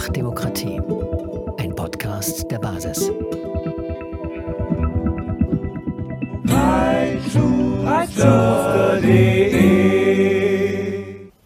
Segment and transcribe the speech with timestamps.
[0.00, 0.80] Einfach Demokratie.
[1.58, 3.12] Ein Podcast der Basis.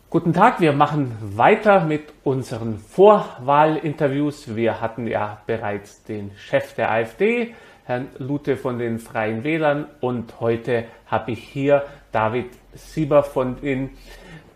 [0.08, 4.54] Guten Tag, wir machen weiter mit unseren Vorwahlinterviews.
[4.54, 7.54] Wir hatten ja bereits den Chef der AfD,
[7.86, 11.82] Herrn Lute von den Freien Wählern, und heute habe ich hier
[12.12, 13.90] David Sieber von, den,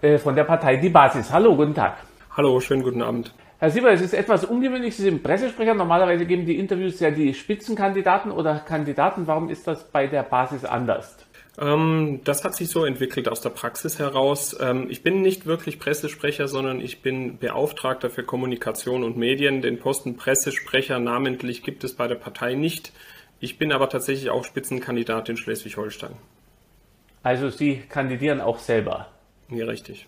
[0.03, 1.33] äh, von der Partei Die Basis.
[1.33, 1.97] Hallo, guten Tag.
[2.37, 3.35] Hallo, schönen guten Abend.
[3.61, 5.75] Herr Sieber, es ist etwas ungewöhnlich, Sie sind Pressesprecher.
[5.75, 9.27] Normalerweise geben die Interviews ja die Spitzenkandidaten oder Kandidaten.
[9.27, 11.17] Warum ist das bei der Basis anders?
[11.61, 14.57] Ähm, das hat sich so entwickelt aus der Praxis heraus.
[14.61, 19.61] Ähm, ich bin nicht wirklich Pressesprecher, sondern ich bin Beauftragter für Kommunikation und Medien.
[19.61, 22.93] Den Posten Pressesprecher namentlich gibt es bei der Partei nicht.
[23.41, 26.13] Ich bin aber tatsächlich auch Spitzenkandidat in Schleswig-Holstein.
[27.25, 29.09] Also Sie kandidieren auch selber?
[29.51, 30.07] Ja, richtig.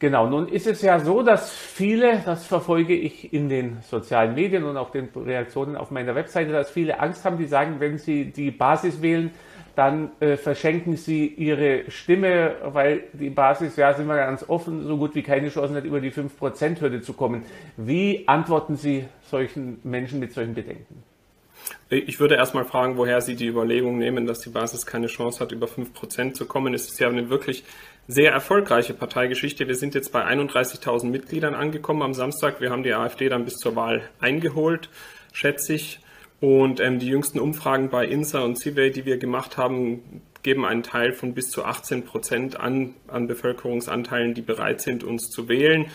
[0.00, 4.64] Genau, nun ist es ja so, dass viele, das verfolge ich in den sozialen Medien
[4.64, 8.24] und auch den Reaktionen auf meiner Webseite, dass viele Angst haben, die sagen, wenn sie
[8.24, 9.30] die Basis wählen,
[9.76, 14.96] dann äh, verschenken sie ihre Stimme, weil die Basis, ja, sind wir ganz offen, so
[14.96, 17.44] gut wie keine Chance hat, über die 5%-Hürde zu kommen.
[17.76, 21.02] Wie antworten Sie solchen Menschen mit solchen Bedenken?
[21.90, 25.52] Ich würde erstmal fragen, woher Sie die Überlegung nehmen, dass die Basis keine Chance hat,
[25.52, 26.72] über 5% zu kommen.
[26.72, 27.64] Es ist ja eine wirklich
[28.08, 29.68] sehr erfolgreiche Parteigeschichte.
[29.68, 32.60] Wir sind jetzt bei 31.000 Mitgliedern angekommen am Samstag.
[32.60, 34.88] Wir haben die AfD dann bis zur Wahl eingeholt,
[35.32, 36.00] schätze ich.
[36.40, 40.82] Und ähm, die jüngsten Umfragen bei INSA und CIVE, die wir gemacht haben, geben einen
[40.82, 45.86] Teil von bis zu 18 Prozent an, an Bevölkerungsanteilen, die bereit sind, uns zu wählen.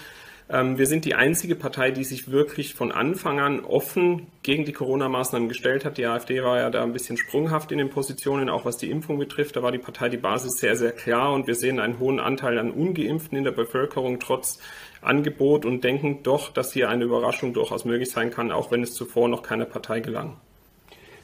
[0.47, 4.73] Ähm, wir sind die einzige Partei, die sich wirklich von Anfang an offen gegen die
[4.73, 5.97] Corona-Maßnahmen gestellt hat.
[5.97, 9.17] Die AfD war ja da ein bisschen sprunghaft in den Positionen, auch was die Impfung
[9.17, 9.55] betrifft.
[9.55, 12.59] Da war die Partei die Basis sehr, sehr klar und wir sehen einen hohen Anteil
[12.59, 14.59] an Ungeimpften in der Bevölkerung trotz
[15.02, 18.93] Angebot und denken doch, dass hier eine Überraschung durchaus möglich sein kann, auch wenn es
[18.93, 20.37] zuvor noch keiner Partei gelang.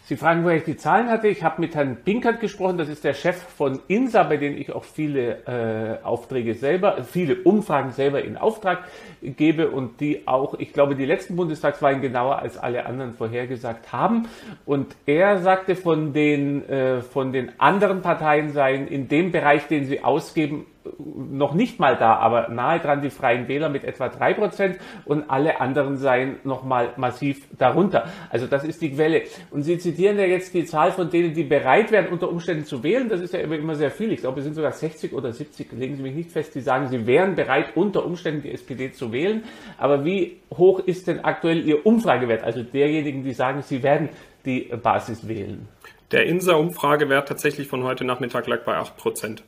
[0.05, 1.27] Sie fragen, woher ich die Zahlen hatte.
[1.27, 4.73] Ich habe mit Herrn Pinkert gesprochen, das ist der Chef von INSA, bei dem ich
[4.73, 8.83] auch viele äh, Aufträge selber, viele Umfragen selber in Auftrag
[9.21, 14.27] gebe und die auch, ich glaube, die letzten Bundestagswahlen genauer als alle anderen vorhergesagt haben.
[14.65, 19.85] Und er sagte, von den, äh, von den anderen Parteien seien in dem Bereich, den
[19.85, 20.65] sie ausgeben,
[21.07, 25.29] noch nicht mal da, aber nahe dran die Freien Wähler mit etwa drei Prozent und
[25.29, 28.05] alle anderen seien noch mal massiv darunter.
[28.29, 29.23] Also das ist die Quelle.
[29.51, 32.83] Und Sie zitieren ja jetzt die Zahl von denen, die bereit wären, unter Umständen zu
[32.83, 33.09] wählen.
[33.09, 34.11] Das ist ja immer sehr viel.
[34.11, 36.87] Ich glaube, es sind sogar 60 oder 70, legen Sie mich nicht fest, die sagen,
[36.87, 39.43] sie wären bereit, unter Umständen die SPD zu wählen.
[39.77, 42.43] Aber wie hoch ist denn aktuell Ihr Umfragewert?
[42.43, 44.09] Also derjenigen, die sagen, sie werden
[44.45, 45.67] die Basis wählen.
[46.11, 49.43] Der INSA-Umfragewert tatsächlich von heute Nachmittag lag bei 8 Prozent.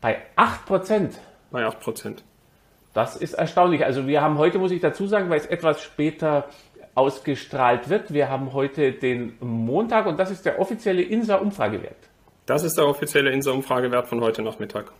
[0.00, 1.18] Bei 8 Prozent?
[1.50, 2.24] Bei 8 Prozent.
[2.94, 3.84] Das ist erstaunlich.
[3.84, 6.48] Also wir haben heute, muss ich dazu sagen, weil es etwas später
[6.94, 11.96] ausgestrahlt wird, wir haben heute den Montag und das ist der offizielle INSA-Umfragewert.
[12.46, 14.92] Das ist der offizielle INSA-Umfragewert von heute Nachmittag.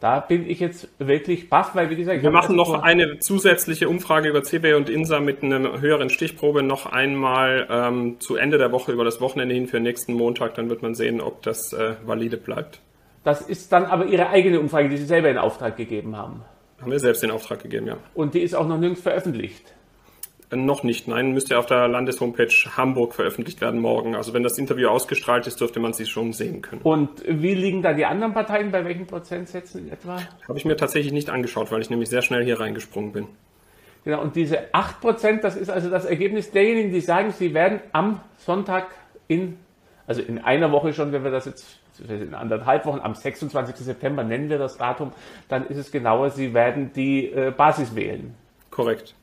[0.00, 2.22] Da bin ich jetzt wirklich baff, weil wie gesagt...
[2.22, 6.86] Wir machen noch eine zusätzliche Umfrage über CB und INSA mit einer höheren Stichprobe noch
[6.86, 10.54] einmal ähm, zu Ende der Woche über das Wochenende hin für nächsten Montag.
[10.54, 12.80] Dann wird man sehen, ob das äh, valide bleibt.
[13.28, 16.44] Das ist dann aber Ihre eigene Umfrage, die Sie selber in Auftrag gegeben haben.
[16.80, 17.98] Haben wir selbst in Auftrag gegeben, ja.
[18.14, 19.74] Und die ist auch noch nirgends veröffentlicht?
[20.50, 24.16] Äh, noch nicht, nein, müsste auf der Landeshomepage Hamburg veröffentlicht werden morgen.
[24.16, 26.80] Also wenn das Interview ausgestrahlt ist, dürfte man sie schon sehen können.
[26.80, 30.22] Und wie liegen da die anderen Parteien, bei welchen Prozentsätzen in etwa?
[30.48, 33.26] Habe ich mir tatsächlich nicht angeschaut, weil ich nämlich sehr schnell hier reingesprungen bin.
[34.06, 38.22] Genau, und diese 8%, das ist also das Ergebnis derjenigen, die sagen, sie werden am
[38.38, 38.86] Sonntag
[39.26, 39.58] in,
[40.06, 43.76] also in einer Woche schon, wenn wir das jetzt in anderthalb Wochen, am 26.
[43.76, 45.12] September nennen wir das Datum,
[45.48, 48.34] dann ist es genauer, Sie werden die äh, Basis wählen.
[48.70, 49.14] Korrekt.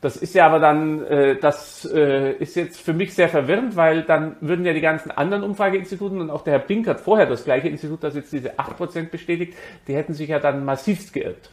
[0.00, 4.02] Das ist ja aber dann, äh, das äh, ist jetzt für mich sehr verwirrend, weil
[4.02, 7.68] dann würden ja die ganzen anderen Umfrageinstituten und auch der Herr Pinkert vorher das gleiche
[7.68, 9.54] Institut, das jetzt diese 8% bestätigt,
[9.88, 11.50] die hätten sich ja dann massivst geirrt.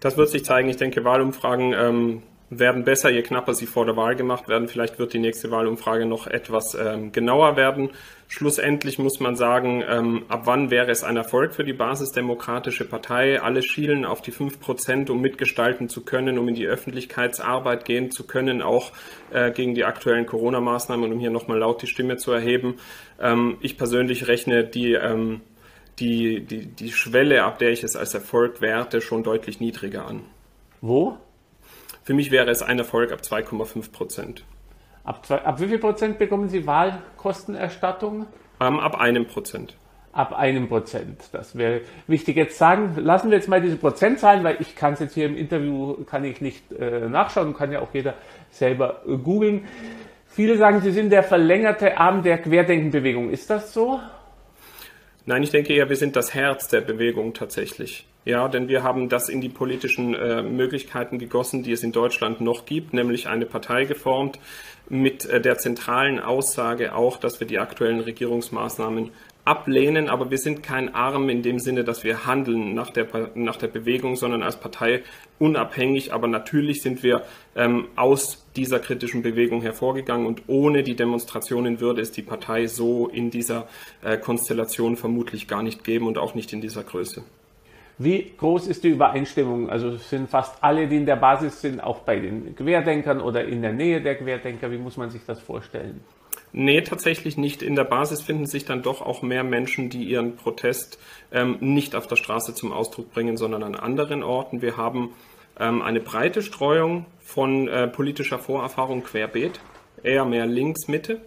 [0.00, 0.68] Das wird sich zeigen.
[0.68, 4.68] Ich denke, Wahlumfragen ähm, werden besser, je knapper sie vor der Wahl gemacht werden.
[4.68, 7.90] Vielleicht wird die nächste Wahlumfrage noch etwas ähm, genauer werden.
[8.26, 13.40] Schlussendlich muss man sagen, ähm, ab wann wäre es ein Erfolg für die Basisdemokratische Partei?
[13.40, 18.10] Alle schielen auf die fünf Prozent, um mitgestalten zu können, um in die Öffentlichkeitsarbeit gehen
[18.10, 18.92] zu können, auch
[19.30, 22.76] äh, gegen die aktuellen Corona-Maßnahmen und um hier nochmal laut die Stimme zu erheben.
[23.20, 25.42] Ähm, ich persönlich rechne die, ähm,
[25.98, 30.22] die, die, die Schwelle, ab der ich es als Erfolg werte, schon deutlich niedriger an.
[30.80, 31.18] Wo?
[32.08, 34.42] Für mich wäre es ein Erfolg ab 2,5 Prozent.
[35.04, 38.24] Ab, ab wie viel Prozent bekommen Sie Wahlkostenerstattung?
[38.62, 39.76] Ähm, ab einem Prozent.
[40.12, 41.28] ab einem Prozent.
[41.32, 42.36] Das wäre wichtig.
[42.36, 45.36] Jetzt sagen, lassen wir jetzt mal diese Prozentzahlen, weil ich kann es jetzt hier im
[45.36, 48.14] Interview, kann ich nicht äh, nachschauen, kann ja auch jeder
[48.52, 49.66] selber äh, googeln.
[50.28, 53.28] Viele sagen, Sie sind der verlängerte Arm der Querdenkenbewegung.
[53.28, 54.00] Ist das so?
[55.26, 58.07] Nein, ich denke eher, wir sind das Herz der Bewegung tatsächlich.
[58.28, 62.42] Ja, denn wir haben das in die politischen äh, Möglichkeiten gegossen, die es in Deutschland
[62.42, 64.38] noch gibt, nämlich eine Partei geformt
[64.90, 69.12] mit äh, der zentralen Aussage auch, dass wir die aktuellen Regierungsmaßnahmen
[69.46, 73.56] ablehnen, aber wir sind kein Arm in dem Sinne, dass wir handeln nach der, nach
[73.56, 75.04] der Bewegung, sondern als Partei
[75.38, 76.12] unabhängig.
[76.12, 77.22] Aber natürlich sind wir
[77.56, 83.08] ähm, aus dieser kritischen Bewegung hervorgegangen und ohne die Demonstrationen würde es die Partei so
[83.08, 83.68] in dieser
[84.02, 87.24] äh, Konstellation vermutlich gar nicht geben und auch nicht in dieser Größe.
[87.98, 89.68] Wie groß ist die Übereinstimmung?
[89.68, 93.60] Also sind fast alle, die in der Basis sind, auch bei den Querdenkern oder in
[93.60, 94.70] der Nähe der Querdenker?
[94.70, 96.00] Wie muss man sich das vorstellen?
[96.52, 97.62] Nee, tatsächlich nicht.
[97.62, 100.98] In der Basis finden sich dann doch auch mehr Menschen, die ihren Protest
[101.32, 104.62] ähm, nicht auf der Straße zum Ausdruck bringen, sondern an anderen Orten.
[104.62, 105.12] Wir haben
[105.58, 109.60] ähm, eine breite Streuung von äh, politischer Vorerfahrung querbeet,
[110.02, 111.20] eher mehr links, Mitte.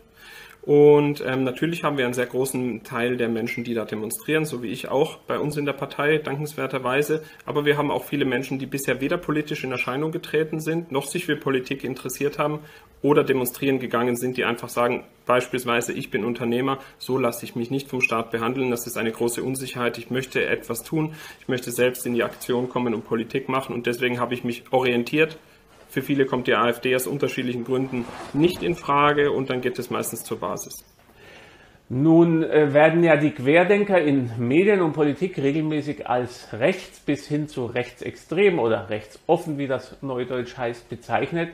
[0.63, 4.61] Und ähm, natürlich haben wir einen sehr großen Teil der Menschen, die da demonstrieren, so
[4.61, 7.23] wie ich auch bei uns in der Partei, dankenswerterweise.
[7.47, 11.07] Aber wir haben auch viele Menschen, die bisher weder politisch in Erscheinung getreten sind, noch
[11.07, 12.59] sich für Politik interessiert haben
[13.01, 17.71] oder demonstrieren gegangen sind, die einfach sagen, beispielsweise, ich bin Unternehmer, so lasse ich mich
[17.71, 18.69] nicht vom Staat behandeln.
[18.69, 19.97] Das ist eine große Unsicherheit.
[19.97, 21.15] Ich möchte etwas tun.
[21.39, 23.73] Ich möchte selbst in die Aktion kommen und Politik machen.
[23.73, 25.39] Und deswegen habe ich mich orientiert
[25.91, 29.89] für viele kommt die AfD aus unterschiedlichen Gründen nicht in Frage und dann geht es
[29.89, 30.85] meistens zur Basis.
[31.89, 37.49] Nun äh, werden ja die Querdenker in Medien und Politik regelmäßig als rechts bis hin
[37.49, 41.49] zu rechtsextrem oder rechtsoffen, wie das neudeutsch heißt, bezeichnet.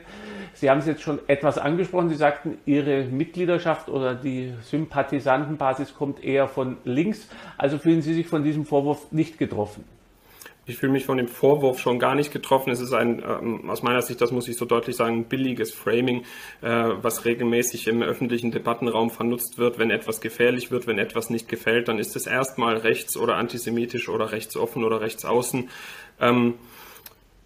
[0.54, 2.08] Sie haben es jetzt schon etwas angesprochen.
[2.08, 7.28] Sie sagten, Ihre Mitgliedschaft oder die Sympathisantenbasis kommt eher von links.
[7.56, 9.97] Also fühlen Sie sich von diesem Vorwurf nicht getroffen?
[10.68, 12.70] Ich fühle mich von dem Vorwurf schon gar nicht getroffen.
[12.70, 16.24] Es ist ein, ähm, aus meiner Sicht, das muss ich so deutlich sagen, billiges Framing,
[16.60, 19.78] äh, was regelmäßig im öffentlichen Debattenraum vernutzt wird.
[19.78, 24.10] Wenn etwas gefährlich wird, wenn etwas nicht gefällt, dann ist es erstmal rechts oder antisemitisch
[24.10, 25.70] oder rechtsoffen oder rechtsaußen.
[26.20, 26.54] Ähm,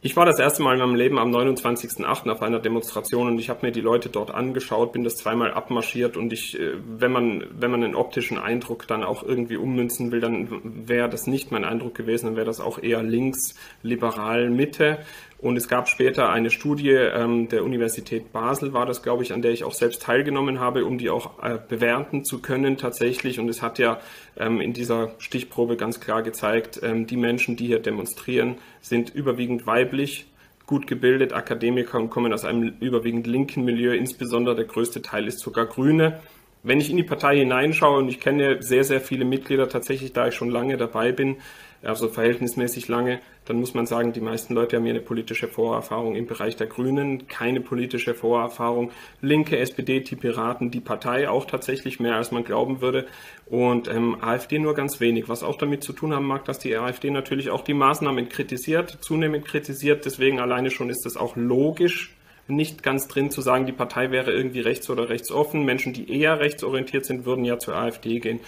[0.05, 2.29] ich war das erste Mal in meinem Leben am 29.08.
[2.29, 6.17] auf einer Demonstration und ich habe mir die Leute dort angeschaut, bin das zweimal abmarschiert
[6.17, 10.21] und ich, äh, wenn man, wenn man einen optischen Eindruck dann auch irgendwie ummünzen will,
[10.21, 10.49] dann
[10.89, 13.55] wäre das nicht mein Eindruck gewesen, dann wäre das auch eher links,
[13.85, 14.99] liberal, Mitte.
[15.43, 19.43] Und es gab später eine Studie ähm, der Universität Basel, war das, glaube ich, an
[19.43, 23.41] der ich auch selbst teilgenommen habe, um die auch äh, bewerten zu können tatsächlich.
[23.41, 23.99] Und es hat ja
[24.37, 29.67] ähm, in dieser Stichprobe ganz klar gezeigt, ähm, die Menschen, die hier demonstrieren, sind überwiegend
[29.67, 30.29] weiblich,
[30.67, 33.97] gut gebildet, Akademiker und kommen aus einem überwiegend linken Milieu.
[33.97, 36.21] Insbesondere der größte Teil ist sogar Grüne.
[36.65, 40.29] Wenn ich in die Partei hineinschaue, und ich kenne sehr, sehr viele Mitglieder tatsächlich, da
[40.29, 41.39] ich schon lange dabei bin,
[41.83, 46.15] also verhältnismäßig lange, dann muss man sagen, die meisten Leute haben hier eine politische Vorerfahrung
[46.15, 48.93] im Bereich der Grünen, keine politische Vorerfahrung.
[49.21, 53.07] Linke, SPD, die Piraten, die Partei auch tatsächlich mehr, als man glauben würde.
[53.47, 56.77] Und ähm, AfD nur ganz wenig, was auch damit zu tun haben mag, dass die
[56.77, 60.05] AfD natürlich auch die Maßnahmen kritisiert, zunehmend kritisiert.
[60.05, 62.15] Deswegen alleine schon ist es auch logisch,
[62.55, 65.65] nicht ganz drin zu sagen, die Partei wäre irgendwie rechts oder rechtsoffen.
[65.65, 68.41] Menschen, die eher rechtsorientiert sind, würden ja zur AfD gehen.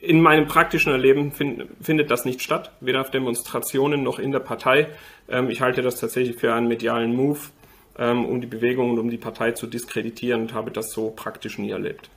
[0.00, 4.40] In meinem praktischen Erleben find, findet das nicht statt, weder auf Demonstrationen noch in der
[4.40, 4.88] Partei.
[5.28, 7.40] Ähm, ich halte das tatsächlich für einen medialen Move,
[7.98, 11.58] ähm, um die Bewegung und um die Partei zu diskreditieren und habe das so praktisch
[11.58, 12.08] nie erlebt.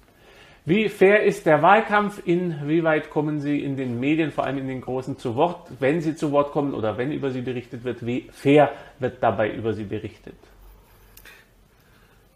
[0.65, 2.21] Wie fair ist der Wahlkampf?
[2.23, 5.69] Inwieweit kommen Sie in den Medien, vor allem in den großen, zu Wort?
[5.81, 9.51] Wenn Sie zu Wort kommen oder wenn über Sie berichtet wird, wie fair wird dabei
[9.51, 10.35] über Sie berichtet?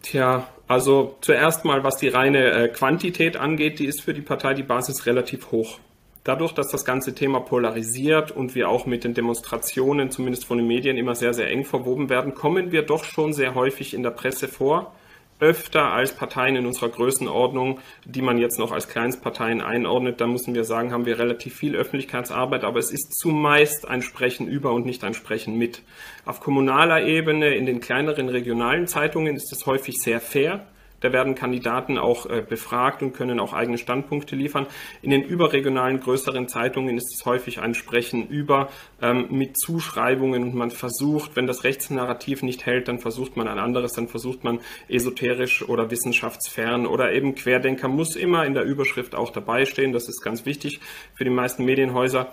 [0.10, 4.54] Tja, also zuerst mal, was die reine äh, Quantität angeht, die ist für die Partei
[4.54, 5.80] die Basis relativ hoch.
[6.24, 10.68] Dadurch, dass das ganze Thema polarisiert und wir auch mit den Demonstrationen, zumindest von den
[10.68, 14.12] Medien, immer sehr, sehr eng verwoben werden, kommen wir doch schon sehr häufig in der
[14.12, 14.94] Presse vor
[15.40, 20.20] öfter als Parteien in unserer Größenordnung, die man jetzt noch als Kleinstparteien einordnet.
[20.20, 24.48] Da müssen wir sagen, haben wir relativ viel Öffentlichkeitsarbeit, aber es ist zumeist ein Sprechen
[24.48, 25.82] über und nicht ein Sprechen mit.
[26.26, 30.66] Auf kommunaler Ebene, in den kleineren regionalen Zeitungen ist es häufig sehr fair.
[31.00, 34.66] Da werden Kandidaten auch äh, befragt und können auch eigene Standpunkte liefern.
[35.02, 38.70] In den überregionalen größeren Zeitungen ist es häufig ein Sprechen über
[39.02, 43.60] ähm, mit Zuschreibungen und man versucht, wenn das Rechtsnarrativ nicht hält, dann versucht man ein
[43.60, 49.14] anderes, dann versucht man esoterisch oder wissenschaftsfern oder eben Querdenker muss immer in der Überschrift
[49.14, 49.94] auch dabei stehen.
[49.94, 50.80] Das ist ganz wichtig
[51.14, 52.32] für die meisten Medienhäuser.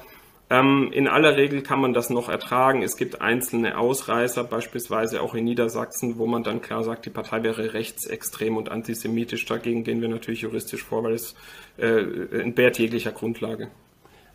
[0.55, 2.83] Ähm, in aller Regel kann man das noch ertragen.
[2.83, 7.43] Es gibt einzelne Ausreißer, beispielsweise auch in Niedersachsen, wo man dann klar sagt, die Partei
[7.43, 9.47] wäre rechtsextrem und antisemitisch.
[9.47, 11.35] Dagegen gehen wir natürlich juristisch vor, weil es
[11.77, 13.69] äh, entbehrt jeglicher Grundlage.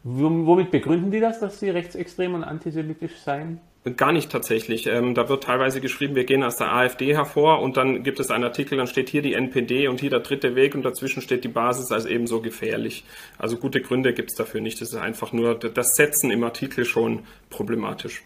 [0.03, 3.61] Womit begründen die das, dass sie rechtsextrem und antisemitisch seien?
[3.95, 4.87] Gar nicht tatsächlich.
[4.87, 8.29] Ähm, da wird teilweise geschrieben, wir gehen aus der AfD hervor und dann gibt es
[8.29, 11.45] einen Artikel, dann steht hier die NPD und hier der dritte Weg und dazwischen steht
[11.45, 13.05] die Basis als ebenso gefährlich.
[13.37, 14.81] Also gute Gründe gibt es dafür nicht.
[14.81, 18.21] Das ist einfach nur das Setzen im Artikel schon problematisch.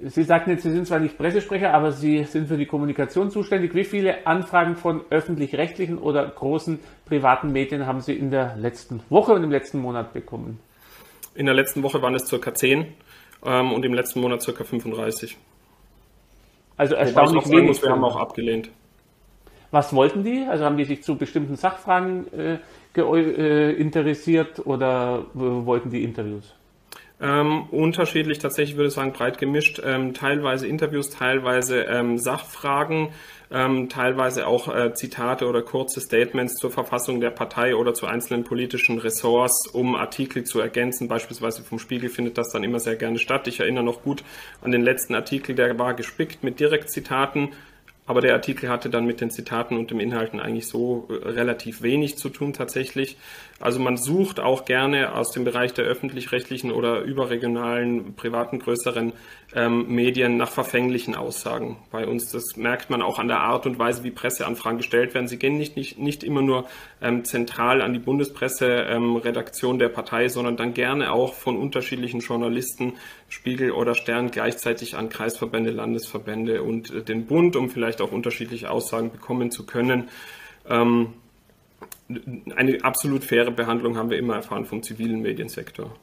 [0.00, 3.74] Sie sagten jetzt, Sie sind zwar nicht Pressesprecher, aber Sie sind für die Kommunikation zuständig.
[3.74, 9.32] Wie viele Anfragen von öffentlich-rechtlichen oder großen privaten Medien haben Sie in der letzten Woche
[9.34, 10.58] und im letzten Monat bekommen?
[11.34, 12.86] In der letzten Woche waren es circa 10
[13.44, 15.36] ähm, und im letzten Monat circa 35.
[16.76, 17.68] Also erstaunlich wenig.
[17.68, 18.70] Muss, wir haben auch abgelehnt.
[19.70, 20.46] Was wollten die?
[20.48, 22.58] Also haben die sich zu bestimmten Sachfragen äh,
[22.94, 26.54] äh, interessiert oder äh, wollten die Interviews?
[27.20, 29.80] Ähm, unterschiedlich, tatsächlich würde ich sagen, breit gemischt.
[29.84, 33.10] Ähm, teilweise Interviews, teilweise ähm, Sachfragen,
[33.52, 38.44] ähm, teilweise auch äh, Zitate oder kurze Statements zur Verfassung der Partei oder zu einzelnen
[38.44, 41.06] politischen Ressorts, um Artikel zu ergänzen.
[41.06, 43.46] Beispielsweise vom Spiegel findet das dann immer sehr gerne statt.
[43.46, 44.24] Ich erinnere noch gut
[44.60, 47.50] an den letzten Artikel, der war gespickt mit Direktzitaten
[48.04, 51.82] aber der Artikel hatte dann mit den Zitaten und dem Inhalten eigentlich so äh, relativ
[51.82, 53.16] wenig zu tun tatsächlich.
[53.62, 59.12] Also man sucht auch gerne aus dem Bereich der öffentlich-rechtlichen oder überregionalen, privaten, größeren
[59.54, 62.32] ähm, Medien nach verfänglichen Aussagen bei uns.
[62.32, 65.28] Das merkt man auch an der Art und Weise, wie Presseanfragen gestellt werden.
[65.28, 66.66] Sie gehen nicht, nicht, nicht immer nur
[67.00, 72.94] ähm, zentral an die Bundespresseredaktion ähm, der Partei, sondern dann gerne auch von unterschiedlichen Journalisten,
[73.28, 78.72] Spiegel oder Stern, gleichzeitig an Kreisverbände, Landesverbände und äh, den Bund, um vielleicht auch unterschiedliche
[78.72, 80.08] Aussagen bekommen zu können.
[80.68, 81.14] Ähm,
[82.56, 85.94] eine absolut faire Behandlung haben wir immer erfahren vom zivilen Mediensektor.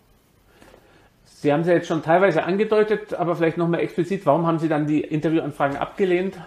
[1.25, 4.68] Sie haben es ja jetzt schon teilweise angedeutet, aber vielleicht nochmal explizit, warum haben Sie
[4.68, 6.38] dann die Interviewanfragen abgelehnt?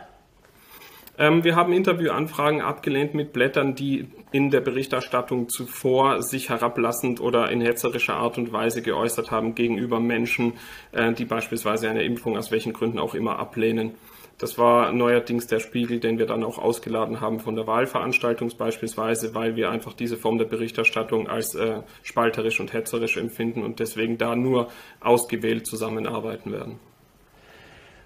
[1.18, 7.50] Ähm, wir haben Interviewanfragen abgelehnt mit Blättern, die in der Berichterstattung zuvor sich herablassend oder
[7.50, 10.54] in hetzerischer Art und Weise geäußert haben gegenüber Menschen,
[10.92, 13.92] äh, die beispielsweise eine Impfung aus welchen Gründen auch immer ablehnen.
[14.42, 19.36] Das war neuerdings der Spiegel, den wir dann auch ausgeladen haben von der Wahlveranstaltung beispielsweise,
[19.36, 24.18] weil wir einfach diese Form der Berichterstattung als äh, spalterisch und hetzerisch empfinden und deswegen
[24.18, 24.66] da nur
[24.98, 26.80] ausgewählt zusammenarbeiten werden.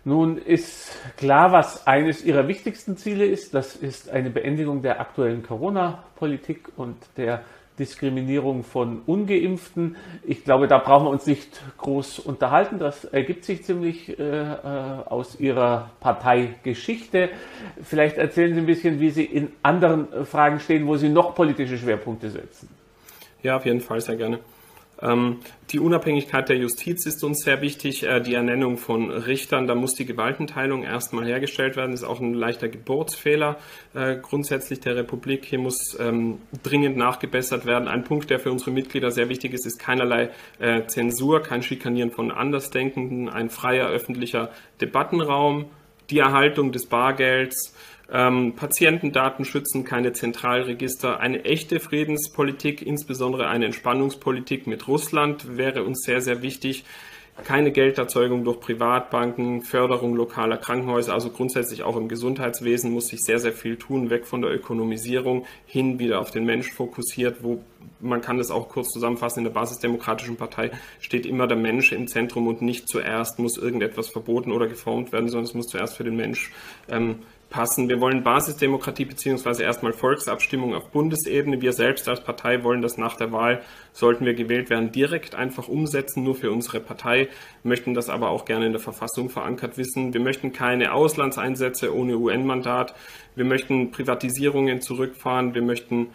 [0.05, 3.55] Nun ist klar, was eines Ihrer wichtigsten Ziele ist.
[3.55, 7.47] Das ist eine Beendigung der aktuellen Corona-Politik und der
[7.79, 9.97] Diskriminierung von Ungeimpften.
[10.25, 12.79] Ich glaube, da brauchen wir uns nicht groß unterhalten.
[12.79, 14.57] Das ergibt sich ziemlich äh, äh,
[15.07, 17.31] aus Ihrer Parteigeschichte.
[17.83, 21.79] Vielleicht erzählen Sie ein bisschen, wie Sie in anderen Fragen stehen, wo Sie noch politische
[21.79, 22.69] Schwerpunkte setzen.
[23.43, 24.41] Ja, auf jeden Fall sehr gerne.
[25.03, 28.05] Ähm, die Unabhängigkeit der Justiz ist uns sehr wichtig.
[28.05, 31.91] Äh, die Ernennung von Richtern, da muss die Gewaltenteilung erstmal hergestellt werden.
[31.91, 33.59] Das ist auch ein leichter Geburtsfehler
[33.95, 35.45] äh, grundsätzlich der Republik.
[35.45, 37.89] Hier muss ähm, dringend nachgebessert werden.
[37.89, 42.11] Ein Punkt, der für unsere Mitglieder sehr wichtig ist, ist keinerlei äh, Zensur, kein Schikanieren
[42.11, 44.51] von Andersdenkenden, ein freier öffentlicher
[44.81, 45.67] Debattenraum,
[46.11, 47.75] die Erhaltung des Bargelds,
[48.13, 56.03] ähm, Patientendaten schützen, keine Zentralregister, eine echte Friedenspolitik, insbesondere eine Entspannungspolitik mit Russland wäre uns
[56.03, 56.85] sehr, sehr wichtig.
[57.45, 63.39] Keine Gelderzeugung durch Privatbanken, Förderung lokaler Krankenhäuser, also grundsätzlich auch im Gesundheitswesen muss sich sehr,
[63.39, 67.63] sehr viel tun, weg von der Ökonomisierung hin wieder auf den Mensch fokussiert, wo
[68.01, 70.71] man kann das auch kurz zusammenfassen, in der Basisdemokratischen Partei
[71.01, 75.29] steht immer der Mensch im Zentrum und nicht zuerst muss irgendetwas verboten oder geformt werden,
[75.29, 76.53] sondern es muss zuerst für den Mensch
[76.89, 77.17] ähm,
[77.51, 77.89] passen.
[77.89, 81.61] Wir wollen Basisdemokratie beziehungsweise erstmal Volksabstimmung auf Bundesebene.
[81.61, 83.63] Wir selbst als Partei wollen das nach der Wahl,
[83.93, 87.29] sollten wir gewählt werden, direkt einfach umsetzen, nur für unsere Partei,
[87.63, 90.13] möchten das aber auch gerne in der Verfassung verankert wissen.
[90.13, 92.95] Wir möchten keine Auslandseinsätze ohne UN-Mandat.
[93.37, 95.55] Wir möchten Privatisierungen zurückfahren.
[95.55, 96.09] Wir möchten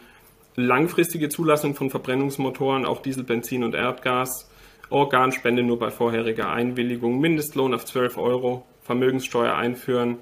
[0.55, 4.49] langfristige Zulassung von Verbrennungsmotoren, auch Diesel, Benzin und Erdgas.
[4.89, 10.17] Organspende nur bei vorheriger Einwilligung, Mindestlohn auf 12 Euro, Vermögenssteuer einführen,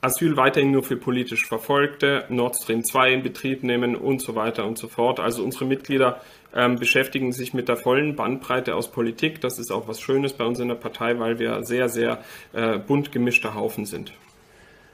[0.00, 4.64] Asyl weiterhin nur für politisch Verfolgte, Nord Stream 2 in Betrieb nehmen und so weiter
[4.64, 5.18] und so fort.
[5.18, 6.20] Also unsere Mitglieder
[6.54, 9.40] ähm, beschäftigen sich mit der vollen Bandbreite aus Politik.
[9.40, 12.18] Das ist auch was Schönes bei uns in der Partei, weil wir sehr, sehr
[12.52, 14.12] äh, bunt gemischter Haufen sind.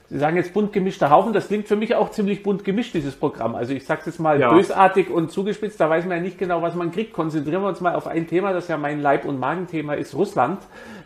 [0.09, 3.15] Sie sagen jetzt bunt gemischter Haufen, das klingt für mich auch ziemlich bunt gemischt, dieses
[3.15, 3.55] Programm.
[3.55, 4.53] Also ich sage es jetzt mal ja.
[4.53, 7.11] bösartig und zugespitzt, da weiß man ja nicht genau, was man kriegt.
[7.13, 10.59] Konzentrieren wir uns mal auf ein Thema, das ja mein Leib- und Magenthema ist, Russland.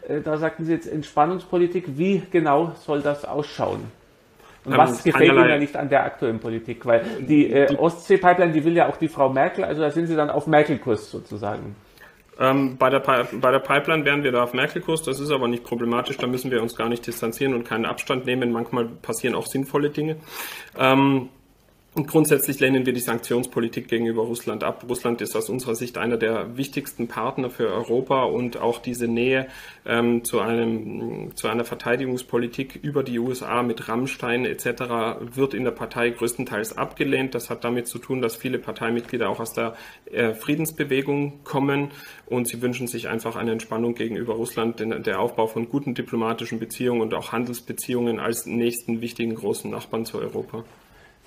[0.10, 1.98] Äh, da sagten Sie jetzt Entspannungspolitik.
[1.98, 3.92] Wie genau soll das ausschauen?
[4.66, 6.86] Und was ähm, gefällt Ihnen ja nicht an der aktuellen Politik?
[6.86, 10.08] Weil die, äh, die Ostsee-Pipeline, die will ja auch die Frau Merkel, also da sind
[10.08, 11.76] Sie dann auf Merkel-Kurs sozusagen.
[12.40, 15.64] Ähm, bei, der bei der Pipeline wären wir da auf Merkel-Kurs, das ist aber nicht
[15.64, 18.52] problematisch, da müssen wir uns gar nicht distanzieren und keinen Abstand nehmen.
[18.52, 20.18] Manchmal passieren auch sinnvolle Dinge.
[20.78, 21.30] Ähm,
[21.96, 24.86] Und grundsätzlich lehnen wir die Sanktionspolitik gegenüber Russland ab.
[24.88, 29.48] Russland ist aus unserer Sicht einer der wichtigsten Partner für Europa und auch diese Nähe
[29.88, 34.66] ähm, zu, einem, zu einer Verteidigungspolitik über die USA mit Rammstein etc.
[35.34, 37.34] wird in der Partei größtenteils abgelehnt.
[37.34, 39.76] Das hat damit zu tun, dass viele Parteimitglieder auch aus der
[40.12, 41.90] äh, Friedensbewegung kommen
[42.28, 46.60] und sie wünschen sich einfach eine Entspannung gegenüber Russland, denn der Aufbau von guten diplomatischen
[46.60, 50.64] Beziehungen und auch Handelsbeziehungen als nächsten wichtigen großen Nachbarn zu Europa.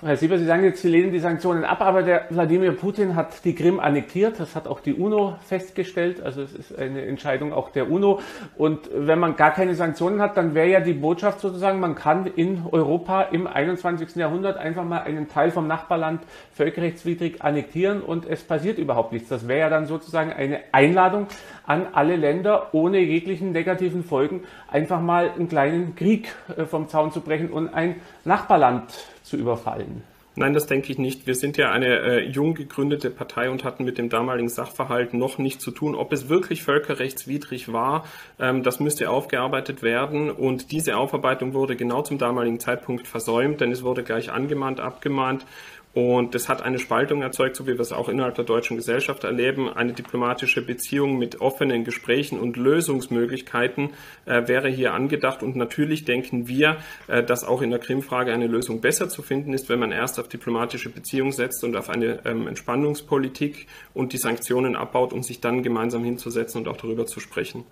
[0.05, 3.45] Herr Sieber, Sie sagen jetzt, Sie lehnen die Sanktionen ab, aber der Wladimir Putin hat
[3.45, 4.41] die Krim annektiert.
[4.41, 6.21] Das hat auch die UNO festgestellt.
[6.21, 8.19] Also es ist eine Entscheidung auch der UNO.
[8.57, 12.27] Und wenn man gar keine Sanktionen hat, dann wäre ja die Botschaft sozusagen, man kann
[12.27, 14.17] in Europa im 21.
[14.17, 19.29] Jahrhundert einfach mal einen Teil vom Nachbarland völkerrechtswidrig annektieren und es passiert überhaupt nichts.
[19.29, 21.29] Das wäre ja dann sozusagen eine Einladung
[21.65, 27.13] an alle Länder, ohne jeglichen negativen Folgen, einfach mal einen kleinen Krieg äh, vom Zaun
[27.13, 28.93] zu brechen und ein Nachbarland
[29.33, 30.03] zu überfallen.
[30.35, 31.27] Nein, das denke ich nicht.
[31.27, 35.37] Wir sind ja eine äh, jung gegründete Partei und hatten mit dem damaligen Sachverhalt noch
[35.37, 35.95] nichts zu tun.
[35.95, 38.07] Ob es wirklich völkerrechtswidrig war,
[38.39, 40.31] ähm, das müsste aufgearbeitet werden.
[40.31, 45.45] Und diese Aufarbeitung wurde genau zum damaligen Zeitpunkt versäumt, denn es wurde gleich angemahnt, abgemahnt.
[45.95, 49.25] Und das hat eine Spaltung erzeugt, so wie wir es auch innerhalb der deutschen Gesellschaft
[49.25, 49.69] erleben.
[49.69, 53.91] Eine diplomatische Beziehung mit offenen Gesprächen und Lösungsmöglichkeiten
[54.25, 55.43] äh, wäre hier angedacht.
[55.43, 59.53] Und natürlich denken wir, äh, dass auch in der Krimfrage eine Lösung besser zu finden
[59.53, 64.19] ist, wenn man erst auf diplomatische Beziehungen setzt und auf eine ähm, Entspannungspolitik und die
[64.19, 67.65] Sanktionen abbaut, um sich dann gemeinsam hinzusetzen und auch darüber zu sprechen.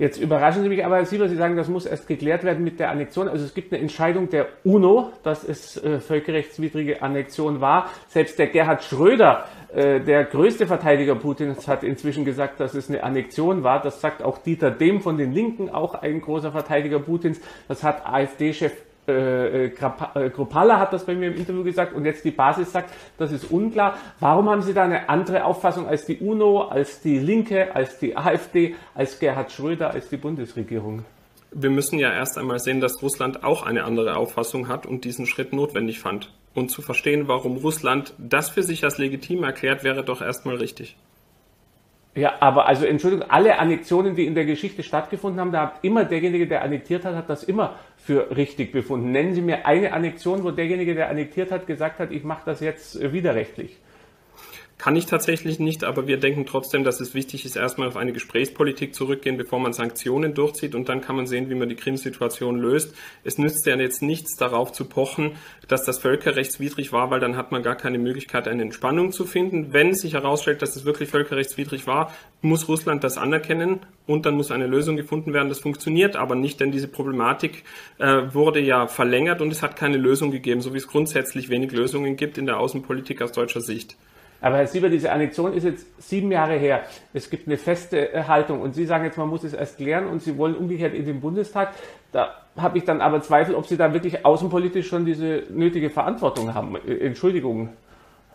[0.00, 2.90] Jetzt überraschen Sie mich aber, Sieber, Sie sagen, das muss erst geklärt werden mit der
[2.90, 3.28] Annexion.
[3.28, 7.90] Also es gibt eine Entscheidung der UNO, dass es äh, völkerrechtswidrige Annexion war.
[8.08, 13.04] Selbst der Gerhard Schröder, äh, der größte Verteidiger Putins, hat inzwischen gesagt, dass es eine
[13.04, 13.82] Annexion war.
[13.82, 17.38] Das sagt auch Dieter Dehm von den Linken, auch ein großer Verteidiger Putins.
[17.68, 18.72] Das hat AfD-Chef
[19.10, 22.90] äh, äh, Kropala hat das bei mir im Interview gesagt und jetzt die Basis sagt,
[23.18, 23.96] das ist unklar.
[24.20, 28.16] Warum haben Sie da eine andere Auffassung als die UNO, als die Linke, als die
[28.16, 31.04] AfD, als Gerhard Schröder, als die Bundesregierung?
[31.52, 35.26] Wir müssen ja erst einmal sehen, dass Russland auch eine andere Auffassung hat und diesen
[35.26, 36.32] Schritt notwendig fand.
[36.54, 40.96] Und zu verstehen, warum Russland das für sich als legitim erklärt, wäre doch erstmal richtig.
[42.14, 46.04] Ja, aber also Entschuldigung, alle Annexionen, die in der Geschichte stattgefunden haben, da hat immer
[46.04, 49.12] derjenige, der annektiert hat, hat das immer für richtig befunden.
[49.12, 52.60] Nennen Sie mir eine Annexion, wo derjenige, der annektiert hat, gesagt hat, ich mache das
[52.60, 53.78] jetzt widerrechtlich.
[54.80, 58.14] Kann ich tatsächlich nicht, aber wir denken trotzdem, dass es wichtig ist, erstmal auf eine
[58.14, 62.56] Gesprächspolitik zurückgehen, bevor man Sanktionen durchzieht und dann kann man sehen, wie man die Krim-Situation
[62.58, 62.94] löst.
[63.22, 65.32] Es nützt ja jetzt nichts darauf zu pochen,
[65.68, 69.74] dass das völkerrechtswidrig war, weil dann hat man gar keine Möglichkeit, eine Entspannung zu finden.
[69.74, 74.50] Wenn sich herausstellt, dass es wirklich völkerrechtswidrig war, muss Russland das anerkennen und dann muss
[74.50, 75.50] eine Lösung gefunden werden.
[75.50, 77.64] Das funktioniert aber nicht, denn diese Problematik
[77.98, 81.70] äh, wurde ja verlängert und es hat keine Lösung gegeben, so wie es grundsätzlich wenig
[81.72, 83.98] Lösungen gibt in der Außenpolitik aus deutscher Sicht.
[84.40, 86.84] Aber Herr Sieber, diese Annexion ist jetzt sieben Jahre her.
[87.12, 90.06] Es gibt eine feste äh, Haltung und Sie sagen jetzt, man muss es erst klären
[90.06, 91.74] und Sie wollen umgekehrt in den Bundestag.
[92.12, 96.54] Da habe ich dann aber Zweifel, ob Sie da wirklich außenpolitisch schon diese nötige Verantwortung
[96.54, 96.76] haben.
[96.76, 97.70] Äh, Entschuldigung.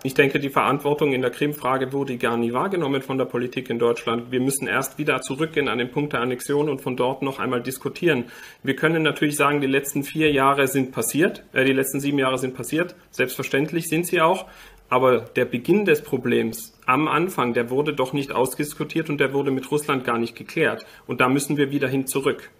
[0.05, 3.79] Ich denke, die Verantwortung in der Krim-Frage wurde gar nie wahrgenommen von der Politik in
[3.79, 4.31] Deutschland.
[4.31, 7.63] Wir müssen erst wieder zurückgehen an den Punkt der Annexion und von dort noch einmal
[7.63, 8.25] diskutieren.
[8.61, 12.37] Wir können natürlich sagen, die letzten vier Jahre sind passiert, äh, die letzten sieben Jahre
[12.37, 12.93] sind passiert.
[13.09, 14.45] Selbstverständlich sind sie auch.
[14.89, 19.51] Aber der Beginn des Problems am Anfang, der wurde doch nicht ausdiskutiert und der wurde
[19.51, 20.85] mit Russland gar nicht geklärt.
[21.07, 22.51] Und da müssen wir wieder hin zurück.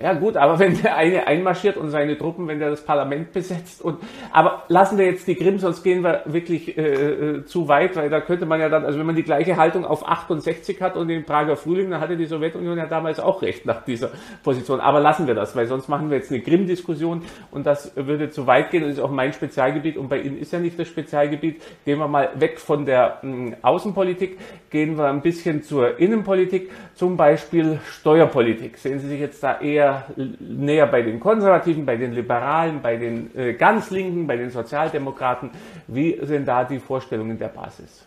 [0.00, 3.82] Ja gut, aber wenn der eine einmarschiert und seine Truppen, wenn der das Parlament besetzt
[3.82, 3.98] und
[4.32, 8.08] aber lassen wir jetzt die Krim, sonst gehen wir wirklich äh, äh, zu weit, weil
[8.08, 11.08] da könnte man ja dann, also wenn man die gleiche Haltung auf 68 hat und
[11.08, 14.80] den Prager Frühling, dann hatte die Sowjetunion ja damals auch recht nach dieser Position.
[14.80, 18.46] Aber lassen wir das, weil sonst machen wir jetzt eine Krim-Diskussion und das würde zu
[18.46, 21.60] weit gehen und ist auch mein Spezialgebiet und bei Ihnen ist ja nicht das Spezialgebiet.
[21.84, 24.38] Gehen wir mal weg von der mh, hm, Außenpolitik,
[24.70, 28.78] gehen wir ein bisschen zur Innenpolitik, zum Beispiel Steuerpolitik.
[28.78, 30.06] Sehen Sie sich jetzt da eher eher
[30.40, 35.50] näher bei den Konservativen, bei den Liberalen, bei den äh, ganz Linken, bei den Sozialdemokraten.
[35.86, 38.06] Wie sind da die Vorstellungen der Basis?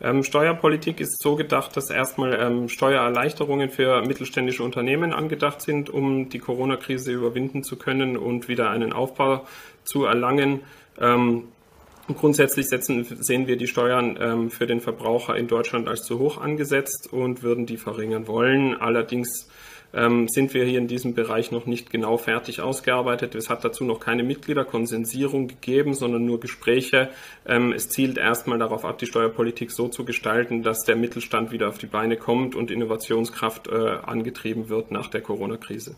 [0.00, 6.28] Ähm, Steuerpolitik ist so gedacht, dass erstmal ähm, Steuererleichterungen für mittelständische Unternehmen angedacht sind, um
[6.28, 9.46] die Corona-Krise überwinden zu können und wieder einen Aufbau
[9.84, 10.60] zu erlangen.
[11.00, 11.44] Ähm,
[12.14, 16.38] grundsätzlich setzen, sehen wir die Steuern ähm, für den Verbraucher in Deutschland als zu hoch
[16.38, 18.76] angesetzt und würden die verringern wollen.
[18.78, 19.48] Allerdings
[19.94, 23.34] ähm, sind wir hier in diesem Bereich noch nicht genau fertig ausgearbeitet.
[23.34, 27.10] Es hat dazu noch keine Mitgliederkonsensierung gegeben, sondern nur Gespräche.
[27.46, 31.68] Ähm, es zielt erstmal darauf ab, die Steuerpolitik so zu gestalten, dass der Mittelstand wieder
[31.68, 35.96] auf die Beine kommt und Innovationskraft äh, angetrieben wird nach der Corona-Krise.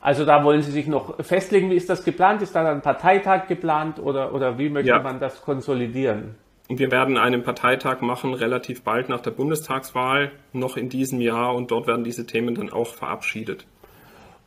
[0.00, 2.40] Also da wollen Sie sich noch festlegen, wie ist das geplant?
[2.40, 5.02] Ist da ein Parteitag geplant oder, oder wie möchte ja.
[5.02, 6.36] man das konsolidieren?
[6.68, 11.70] Wir werden einen Parteitag machen, relativ bald nach der Bundestagswahl, noch in diesem Jahr, und
[11.70, 13.66] dort werden diese Themen dann auch verabschiedet.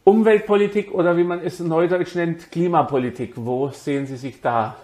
[0.03, 4.75] Umweltpolitik oder wie man es neudeutsch nennt, Klimapolitik, wo sehen Sie sich da?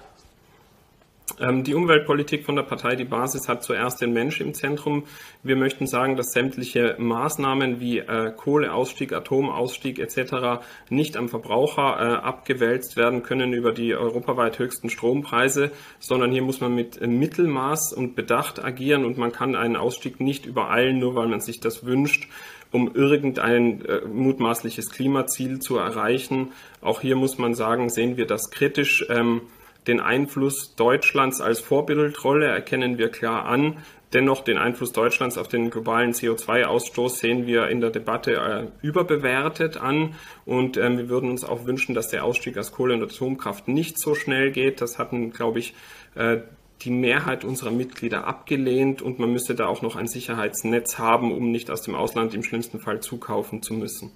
[1.39, 5.03] Ähm, die Umweltpolitik von der Partei Die Basis hat zuerst den Mensch im Zentrum.
[5.43, 10.63] Wir möchten sagen, dass sämtliche Maßnahmen wie äh, Kohleausstieg, Atomausstieg etc.
[10.89, 16.61] nicht am Verbraucher äh, abgewälzt werden können über die europaweit höchsten Strompreise, sondern hier muss
[16.61, 21.15] man mit äh, Mittelmaß und Bedacht agieren und man kann einen Ausstieg nicht übereilen, nur
[21.15, 22.29] weil man sich das wünscht
[22.71, 26.51] um irgendein äh, mutmaßliches Klimaziel zu erreichen.
[26.81, 29.05] Auch hier muss man sagen, sehen wir das kritisch.
[29.07, 29.41] Ähm,
[29.87, 33.77] den Einfluss Deutschlands als Vorbildrolle erkennen wir klar an.
[34.13, 39.77] Dennoch den Einfluss Deutschlands auf den globalen CO2-Ausstoß sehen wir in der Debatte äh, überbewertet
[39.77, 40.15] an.
[40.45, 43.99] Und äh, wir würden uns auch wünschen, dass der Ausstieg aus Kohle- und Atomkraft nicht
[43.99, 44.81] so schnell geht.
[44.81, 45.73] Das hatten, glaube ich,
[46.15, 46.37] äh,
[46.81, 51.51] die Mehrheit unserer Mitglieder abgelehnt und man müsste da auch noch ein Sicherheitsnetz haben, um
[51.51, 54.11] nicht aus dem Ausland im schlimmsten Fall zukaufen zu müssen.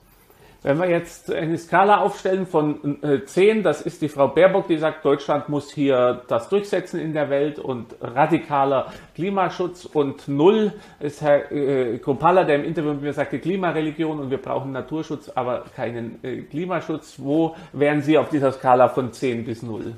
[0.62, 4.78] Wenn wir jetzt eine Skala aufstellen von äh, 10, das ist die Frau Baerbock, die
[4.78, 11.22] sagt, Deutschland muss hier das durchsetzen in der Welt und radikaler Klimaschutz und 0 ist
[11.22, 15.64] Herr äh, Krumpalla, der im Interview mit mir sagte, Klimareligion und wir brauchen Naturschutz, aber
[15.78, 17.16] keinen äh, Klimaschutz.
[17.20, 19.94] Wo wären Sie auf dieser Skala von 10 bis 0?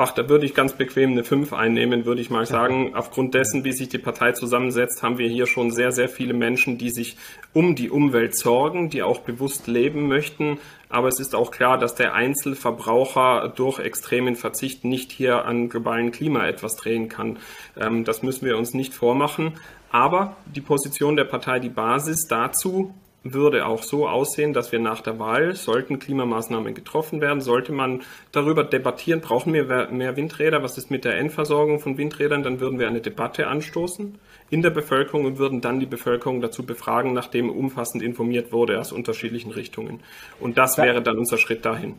[0.00, 2.94] Ach, da würde ich ganz bequem eine 5 einnehmen, würde ich mal sagen.
[2.94, 6.78] Aufgrund dessen, wie sich die Partei zusammensetzt, haben wir hier schon sehr, sehr viele Menschen,
[6.78, 7.16] die sich
[7.52, 10.58] um die Umwelt sorgen, die auch bewusst leben möchten.
[10.88, 16.12] Aber es ist auch klar, dass der Einzelverbraucher durch extremen Verzicht nicht hier an globalen
[16.12, 17.38] Klima etwas drehen kann.
[17.76, 19.54] Ähm, das müssen wir uns nicht vormachen.
[19.90, 25.00] Aber die Position der Partei, die Basis dazu, würde auch so aussehen, dass wir nach
[25.00, 28.02] der Wahl, sollten Klimamaßnahmen getroffen werden, sollte man
[28.32, 32.78] darüber debattieren, brauchen wir mehr Windräder, was ist mit der Endversorgung von Windrädern, dann würden
[32.78, 34.18] wir eine Debatte anstoßen
[34.50, 38.92] in der Bevölkerung und würden dann die Bevölkerung dazu befragen, nachdem umfassend informiert wurde aus
[38.92, 40.00] unterschiedlichen Richtungen.
[40.40, 41.96] Und das wäre dann unser Schritt dahin.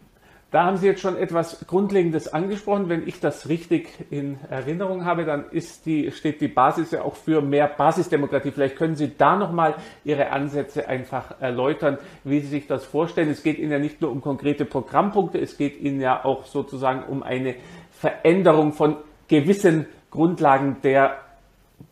[0.51, 2.89] Da haben Sie jetzt schon etwas Grundlegendes angesprochen.
[2.89, 7.15] Wenn ich das richtig in Erinnerung habe, dann ist die, steht die Basis ja auch
[7.15, 8.49] für mehr Basisdemokratie.
[8.49, 13.29] Vielleicht können Sie da nochmal Ihre Ansätze einfach erläutern, wie Sie sich das vorstellen.
[13.29, 17.03] Es geht Ihnen ja nicht nur um konkrete Programmpunkte, es geht Ihnen ja auch sozusagen
[17.03, 17.53] um eine
[17.91, 21.19] Veränderung von gewissen Grundlagen der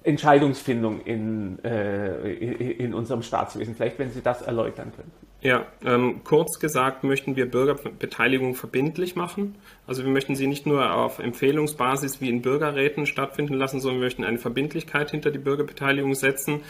[0.02, 3.76] Entscheidungsfindung in, äh, in unserem Staatswesen.
[3.76, 5.27] Vielleicht, wenn Sie das erläutern können.
[5.42, 9.54] Ja, ähm, kurz gesagt möchten wir Bürgerbeteiligung verbindlich machen.
[9.86, 14.06] Also wir möchten sie nicht nur auf Empfehlungsbasis wie in Bürgerräten stattfinden lassen, sondern wir
[14.08, 16.62] möchten eine Verbindlichkeit hinter die Bürgerbeteiligung setzen.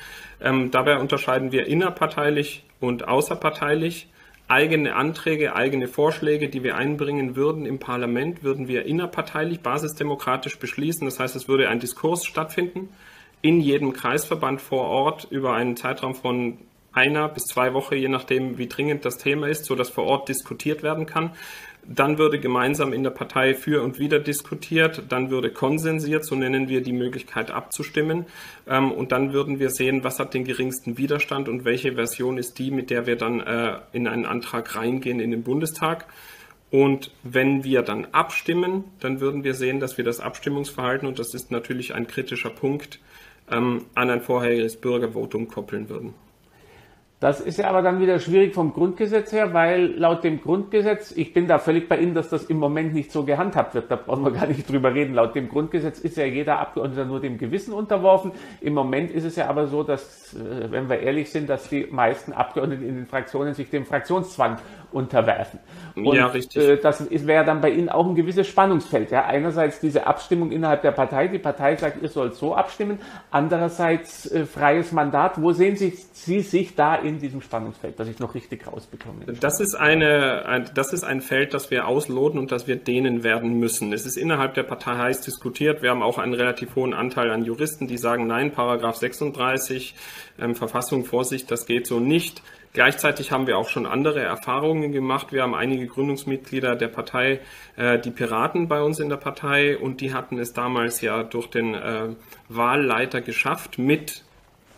[0.41, 4.09] Ähm, dabei unterscheiden wir innerparteilich und außerparteilich.
[4.49, 11.05] Eigene Anträge, eigene Vorschläge, die wir einbringen würden im Parlament, würden wir innerparteilich, basisdemokratisch beschließen.
[11.05, 12.89] Das heißt, es würde ein Diskurs stattfinden
[13.41, 16.57] in jedem Kreisverband vor Ort über einen Zeitraum von
[16.97, 20.29] einer bis zwei Wochen, je nachdem, wie dringend das Thema ist, so dass vor Ort
[20.29, 21.31] diskutiert werden kann.
[21.89, 26.67] Dann würde gemeinsam in der Partei für und wieder diskutiert, dann würde konsensiert, so nennen
[26.67, 28.25] wir die Möglichkeit abzustimmen.
[28.67, 32.57] Ähm, und dann würden wir sehen, was hat den geringsten Widerstand und welche Version ist
[32.59, 36.07] die, mit der wir dann äh, in einen Antrag reingehen in den Bundestag.
[36.71, 41.33] Und wenn wir dann abstimmen, dann würden wir sehen, dass wir das Abstimmungsverhalten, und das
[41.33, 42.99] ist natürlich ein kritischer Punkt,
[43.49, 46.13] ähm, an ein vorheriges Bürgervotum koppeln würden.
[47.19, 51.33] Das ist ja aber dann wieder schwierig vom Grundgesetz her, weil laut dem Grundgesetz, ich
[51.33, 54.23] bin da völlig bei Ihnen, dass das im Moment nicht so gehandhabt wird, da brauchen
[54.23, 55.15] wir gar nicht drüber reden.
[55.15, 58.33] Laut dem Grundgesetz ist ja jeder Abgeordnete nur dem Gewissen unterworfen.
[58.61, 61.87] Im Moment ist es ja aber so, dass, äh, wenn wir ehrlich sind, dass die
[61.89, 64.57] meisten Abgeordneten in den Fraktionen sich dem Fraktionszwang
[64.91, 65.59] unterwerfen.
[65.95, 66.61] Und ja, richtig.
[66.61, 69.11] Äh, das wäre dann bei Ihnen auch ein gewisses Spannungsfeld.
[69.11, 71.27] Ja, einerseits diese Abstimmung innerhalb der Partei.
[71.27, 72.99] Die Partei sagt, ihr sollt so abstimmen.
[73.31, 75.41] Andererseits äh, freies Mandat.
[75.41, 79.25] Wo sehen Sie, Sie sich da in diesem Spannungsfeld, dass ich noch richtig rausbekomme?
[79.39, 83.23] Das ist eine, ein, das ist ein Feld, das wir ausloten und das wir dehnen
[83.23, 83.93] werden müssen.
[83.93, 85.81] Es ist innerhalb der Partei heiß diskutiert.
[85.81, 89.95] Wir haben auch einen relativ hohen Anteil an Juristen, die sagen, nein, Paragraph 36
[90.39, 92.41] ähm, Verfassung Vorsicht, das geht so nicht.
[92.73, 95.31] Gleichzeitig haben wir auch schon andere Erfahrungen gemacht.
[95.31, 97.39] Wir haben einige Gründungsmitglieder der Partei,
[97.75, 101.47] äh, die Piraten bei uns in der Partei, und die hatten es damals ja durch
[101.47, 102.09] den äh,
[102.49, 104.23] Wahlleiter geschafft, mit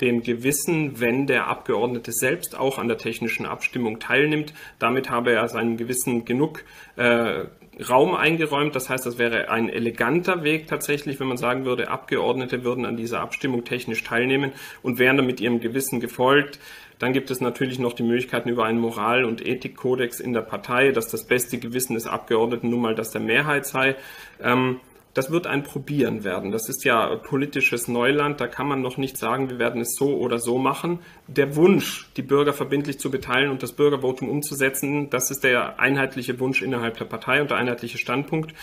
[0.01, 4.53] dem Gewissen, wenn der Abgeordnete selbst auch an der technischen Abstimmung teilnimmt.
[4.79, 6.63] Damit habe er seinen Gewissen genug
[6.95, 7.45] äh,
[7.87, 8.75] Raum eingeräumt.
[8.75, 12.97] Das heißt, das wäre ein eleganter Weg tatsächlich, wenn man sagen würde, Abgeordnete würden an
[12.97, 16.59] dieser Abstimmung technisch teilnehmen und wären damit ihrem Gewissen gefolgt.
[16.99, 20.91] Dann gibt es natürlich noch die Möglichkeiten über einen Moral- und Ethikkodex in der Partei,
[20.91, 23.95] dass das beste Gewissen des Abgeordneten nun mal das der Mehrheit sei.
[24.41, 24.81] Ähm,
[25.13, 26.51] das wird ein Probieren werden.
[26.51, 28.39] Das ist ja politisches Neuland.
[28.39, 30.99] Da kann man noch nicht sagen, wir werden es so oder so machen.
[31.27, 36.39] Der Wunsch, die Bürger verbindlich zu beteiligen und das Bürgervotum umzusetzen, das ist der einheitliche
[36.39, 38.53] Wunsch innerhalb der Partei und der einheitliche Standpunkt.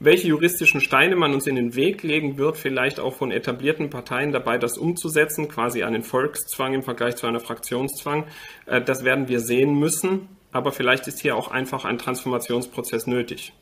[0.00, 4.32] Welche juristischen Steine man uns in den Weg legen wird, vielleicht auch von etablierten Parteien
[4.32, 8.24] dabei, das umzusetzen, quasi einen Volkszwang im Vergleich zu einer Fraktionszwang,
[8.66, 10.28] äh, das werden wir sehen müssen.
[10.52, 13.52] Aber vielleicht ist hier auch einfach ein Transformationsprozess nötig.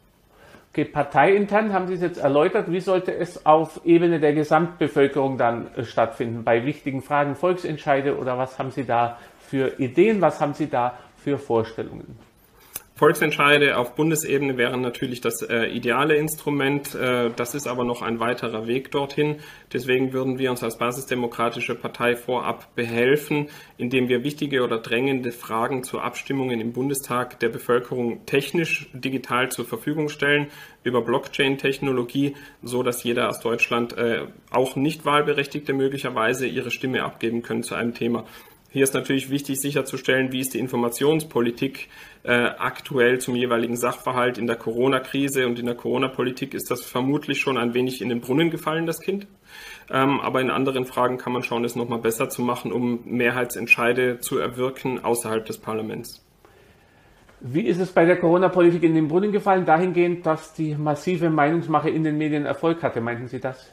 [0.73, 2.71] Okay, parteiintern haben Sie es jetzt erläutert.
[2.71, 6.45] Wie sollte es auf Ebene der Gesamtbevölkerung dann äh, stattfinden?
[6.45, 10.23] Bei wichtigen Fragen, Volksentscheide oder was haben Sie da für Ideen?
[10.23, 12.18] Was haben Sie da für Vorstellungen?
[13.03, 16.95] Volksentscheide auf Bundesebene wären natürlich das äh, ideale Instrument.
[16.95, 19.41] Äh, das ist aber noch ein weiterer Weg dorthin.
[19.73, 25.83] Deswegen würden wir uns als basisdemokratische Partei vorab behelfen, indem wir wichtige oder drängende Fragen
[25.83, 30.47] zu Abstimmungen im Bundestag der Bevölkerung technisch digital zur Verfügung stellen
[30.85, 37.43] über Blockchain-Technologie, so dass jeder aus Deutschland, äh, auch nicht Wahlberechtigte möglicherweise, ihre Stimme abgeben
[37.43, 38.27] können zu einem Thema.
[38.73, 41.89] Hier ist natürlich wichtig sicherzustellen, wie ist die Informationspolitik
[42.23, 47.39] äh, aktuell zum jeweiligen Sachverhalt in der Corona-Krise und in der Corona-Politik ist das vermutlich
[47.39, 49.27] schon ein wenig in den Brunnen gefallen, das Kind.
[49.91, 54.21] Ähm, aber in anderen Fragen kann man schauen, es nochmal besser zu machen, um Mehrheitsentscheide
[54.21, 56.25] zu erwirken außerhalb des Parlaments.
[57.41, 61.91] Wie ist es bei der Corona-Politik in den Brunnen gefallen, dahingehend, dass die massive Meinungsmache
[61.91, 63.03] in den Medien Erfolg hatte?
[63.03, 63.71] Meinten Sie das?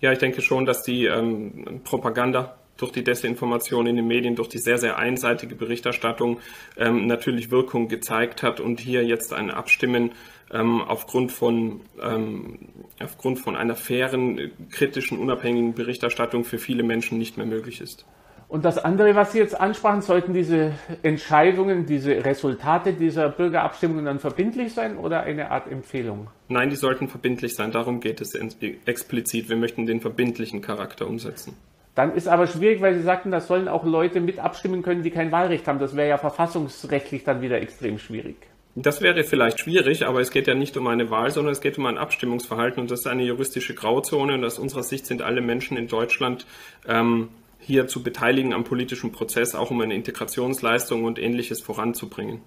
[0.00, 4.48] Ja, ich denke schon, dass die ähm, Propaganda durch die Desinformation in den Medien, durch
[4.48, 6.40] die sehr, sehr einseitige Berichterstattung
[6.76, 10.12] ähm, natürlich Wirkung gezeigt hat und hier jetzt ein Abstimmen
[10.52, 12.58] ähm, aufgrund, von, ähm,
[13.02, 18.06] aufgrund von einer fairen, kritischen, unabhängigen Berichterstattung für viele Menschen nicht mehr möglich ist.
[18.48, 24.20] Und das andere, was Sie jetzt ansprachen, sollten diese Entscheidungen, diese Resultate dieser Bürgerabstimmungen dann
[24.20, 26.28] verbindlich sein oder eine Art Empfehlung?
[26.48, 27.72] Nein, die sollten verbindlich sein.
[27.72, 28.38] Darum geht es
[28.86, 29.48] explizit.
[29.48, 31.56] Wir möchten den verbindlichen Charakter umsetzen.
[31.96, 35.10] Dann ist aber schwierig, weil Sie sagten, das sollen auch Leute mit abstimmen können, die
[35.10, 35.78] kein Wahlrecht haben.
[35.78, 38.36] Das wäre ja verfassungsrechtlich dann wieder extrem schwierig.
[38.74, 41.78] Das wäre vielleicht schwierig, aber es geht ja nicht um eine Wahl, sondern es geht
[41.78, 45.40] um ein Abstimmungsverhalten und das ist eine juristische Grauzone und aus unserer Sicht sind alle
[45.40, 46.46] Menschen in Deutschland
[46.86, 47.28] ähm,
[47.58, 52.42] hier zu beteiligen am politischen Prozess, auch um eine Integrationsleistung und ähnliches voranzubringen.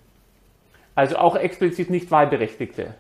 [0.94, 2.94] Also auch explizit nicht Wahlberechtigte.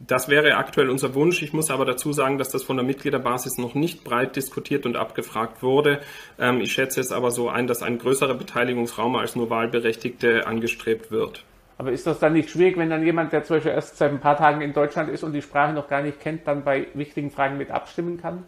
[0.00, 1.42] Das wäre aktuell unser Wunsch.
[1.42, 4.96] Ich muss aber dazu sagen, dass das von der Mitgliederbasis noch nicht breit diskutiert und
[4.96, 6.00] abgefragt wurde.
[6.38, 11.10] Ähm, ich schätze es aber so ein, dass ein größerer Beteiligungsraum als nur Wahlberechtigte angestrebt
[11.10, 11.44] wird.
[11.78, 14.20] Aber ist das dann nicht schwierig, wenn dann jemand, der zum Beispiel erst seit ein
[14.20, 17.30] paar Tagen in Deutschland ist und die Sprache noch gar nicht kennt, dann bei wichtigen
[17.30, 18.44] Fragen mit abstimmen kann?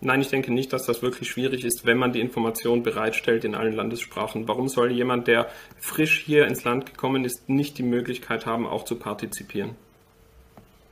[0.00, 3.54] Nein, ich denke nicht, dass das wirklich schwierig ist, wenn man die Information bereitstellt in
[3.54, 4.46] allen Landessprachen.
[4.48, 5.46] Warum soll jemand, der
[5.78, 9.76] frisch hier ins Land gekommen ist, nicht die Möglichkeit haben, auch zu partizipieren?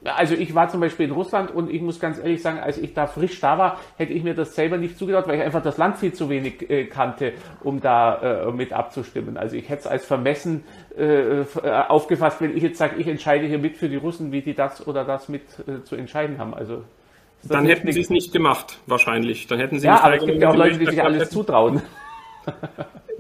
[0.05, 2.93] Also ich war zum Beispiel in Russland und ich muss ganz ehrlich sagen, als ich
[2.93, 5.79] da frisch da war, hätte ich mir das selber nicht zugetraut, weil ich einfach das
[5.79, 9.37] Land viel zu wenig äh, kannte, um da äh, mit abzustimmen.
[9.37, 10.65] Also ich hätte es als vermessen
[10.97, 11.45] äh,
[11.89, 14.87] aufgefasst, wenn ich jetzt sage, ich entscheide hier mit für die Russen, wie die das
[14.87, 16.55] oder das mit äh, zu entscheiden haben.
[16.55, 16.83] Also
[17.45, 19.47] dann hätten sie es nicht gemacht, wahrscheinlich.
[19.47, 21.83] Dann hätten sie ja, aber es gibt ja auch Leute, die sich alles zutrauen.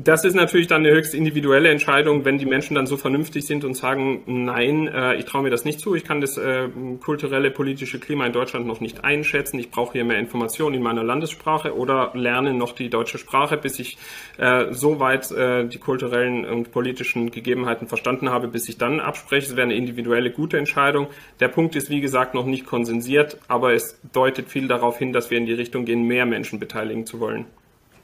[0.04, 3.64] Das ist natürlich dann eine höchst individuelle Entscheidung, wenn die Menschen dann so vernünftig sind
[3.64, 6.68] und sagen, nein, äh, ich traue mir das nicht zu, ich kann das äh,
[7.00, 11.04] kulturelle, politische Klima in Deutschland noch nicht einschätzen, ich brauche hier mehr Informationen in meiner
[11.04, 13.96] Landessprache oder lerne noch die deutsche Sprache, bis ich
[14.38, 19.48] äh, so weit äh, die kulturellen und politischen Gegebenheiten verstanden habe, bis ich dann abspreche.
[19.48, 21.08] Es wäre eine individuelle, gute Entscheidung.
[21.38, 25.30] Der Punkt ist, wie gesagt, noch nicht konsensiert, aber es deutet viel darauf hin, dass
[25.30, 27.46] wir in die Richtung gehen, mehr Menschen beteiligen zu wollen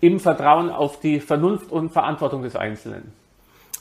[0.01, 3.13] im Vertrauen auf die Vernunft und Verantwortung des Einzelnen.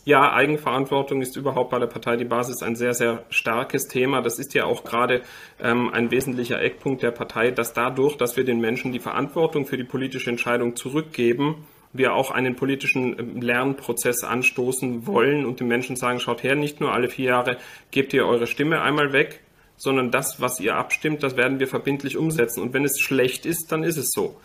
[0.08, 4.22] Ja, Eigenverantwortung ist überhaupt bei der Partei Die Basis ein sehr, sehr starkes Thema.
[4.22, 5.22] Das ist ja auch gerade
[5.62, 9.76] ähm, ein wesentlicher Eckpunkt der Partei, dass dadurch, dass wir den Menschen die Verantwortung für
[9.76, 15.98] die politische Entscheidung zurückgeben, wir auch einen politischen ähm, Lernprozess anstoßen wollen und den Menschen
[15.98, 17.58] sagen, schaut her, nicht nur alle vier Jahre
[17.92, 19.42] gebt ihr eure Stimme einmal weg,
[19.76, 22.62] sondern das, was ihr abstimmt, das werden wir verbindlich umsetzen.
[22.62, 24.38] Und wenn es schlecht ist, dann ist es so.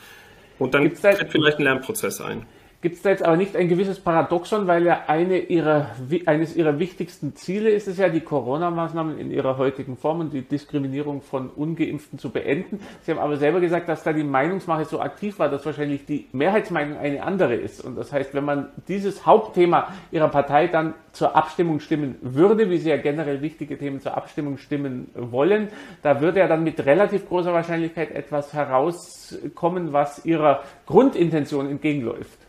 [0.63, 2.47] Und dann tritt vielleicht ein Lernprozess ein.
[2.83, 5.91] Gibt es da jetzt aber nicht ein gewisses Paradoxon, weil ja eine ihrer,
[6.27, 10.43] eines ihrer wichtigsten Ziele ist es ja, die Corona-Maßnahmen in ihrer heutigen Form und die
[10.43, 12.81] Diskriminierung von Ungeimpften zu beenden.
[13.03, 16.27] Sie haben aber selber gesagt, dass da die Meinungsmache so aktiv war, dass wahrscheinlich die
[16.33, 17.85] Mehrheitsmeinung eine andere ist.
[17.85, 22.79] Und das heißt, wenn man dieses Hauptthema ihrer Partei dann zur Abstimmung stimmen würde, wie
[22.79, 25.69] sie ja generell wichtige Themen zur Abstimmung stimmen wollen,
[26.03, 32.42] da würde ja dann mit relativ großer Wahrscheinlichkeit etwas herauskommen, was ihrer Grundintention entgegenläuft.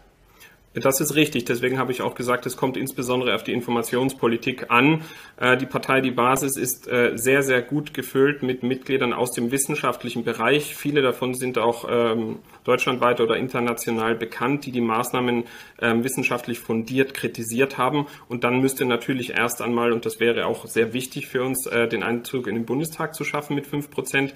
[0.76, 1.46] Das ist richtig.
[1.46, 5.04] Deswegen habe ich auch gesagt, es kommt insbesondere auf die Informationspolitik an.
[5.40, 9.52] Äh, die Partei Die Basis ist äh, sehr, sehr gut gefüllt mit Mitgliedern aus dem
[9.52, 10.76] wissenschaftlichen Bereich.
[10.76, 15.44] Viele davon sind auch ähm, deutschlandweit oder international bekannt, die die Maßnahmen
[15.80, 18.08] ähm, wissenschaftlich fundiert kritisiert haben.
[18.28, 21.88] Und dann müsste natürlich erst einmal, und das wäre auch sehr wichtig für uns, äh,
[21.88, 24.34] den Einzug in den Bundestag zu schaffen mit fünf Prozent,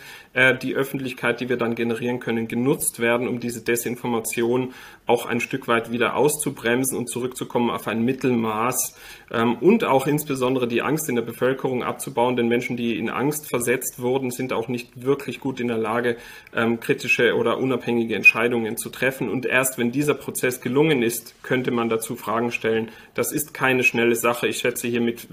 [0.62, 4.74] die Öffentlichkeit, die wir dann generieren können, genutzt werden, um diese Desinformation
[5.06, 8.96] auch ein Stück weit wieder auszuprobieren auszubremsen und zurückzukommen auf ein Mittelmaß
[9.32, 13.50] ähm, und auch insbesondere die Angst in der Bevölkerung abzubauen, denn Menschen, die in Angst
[13.50, 16.18] versetzt wurden, sind auch nicht wirklich gut in der Lage,
[16.54, 19.30] ähm, kritische oder unabhängige Entscheidungen zu treffen.
[19.30, 22.90] Und erst wenn dieser Prozess gelungen ist, könnte man dazu Fragen stellen.
[23.14, 24.48] Das ist keine schnelle Sache.
[24.48, 25.28] Ich schätze hier mit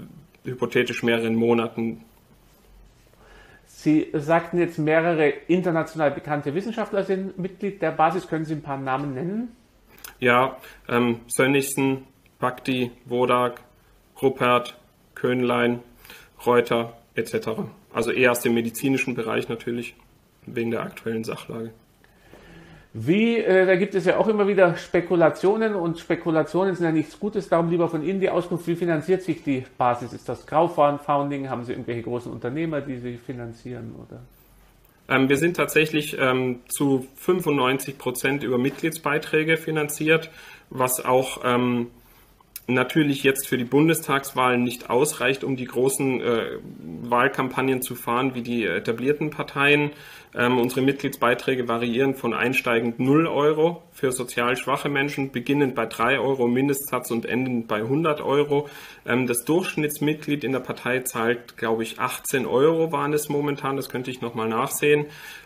[0.45, 2.05] hypothetisch mehreren Monaten
[3.67, 8.27] Sie sagten jetzt, mehrere international bekannte Wissenschaftler sind Mitglied der Basis.
[8.27, 9.55] Können Sie ein paar Namen nennen?
[10.19, 12.05] Ja, ähm, Sönnigsen,
[12.39, 13.61] Bhakti, Wodak,
[14.21, 14.77] Ruppert,
[15.13, 15.79] Könlein,
[16.45, 17.49] Reuter etc.
[17.93, 19.95] Also eher aus dem medizinischen Bereich natürlich,
[20.45, 21.71] wegen der aktuellen Sachlage.
[22.97, 27.19] Wie, äh, da gibt es ja auch immer wieder Spekulationen und Spekulationen sind ja nichts
[27.19, 27.49] Gutes.
[27.49, 30.13] Darum lieber von Ihnen die Auskunft, wie finanziert sich die Basis?
[30.13, 31.49] Ist das Crowdfunding?
[31.49, 33.93] Haben Sie irgendwelche großen Unternehmer, die Sie finanzieren?
[34.01, 34.21] Oder?
[35.07, 40.29] Ähm, wir sind tatsächlich ähm, zu 95 Prozent über Mitgliedsbeiträge finanziert,
[40.69, 41.87] was auch ähm,
[42.67, 46.57] natürlich jetzt für die Bundestagswahlen nicht ausreicht, um die großen äh,
[47.03, 49.91] Wahlkampagnen zu fahren wie die etablierten Parteien.
[50.37, 56.19] Ähm, unsere Mitgliedsbeiträge variieren von einsteigend 0 Euro für sozial schwache Menschen, beginnend bei 3
[56.19, 58.67] Euro Mindestsatz und endend bei 100 Euro.
[59.05, 63.89] Ähm, das Durchschnittsmitglied in der Partei zahlt, glaube ich, 18 Euro waren es momentan, das
[63.89, 65.05] könnte ich nochmal nachsehen.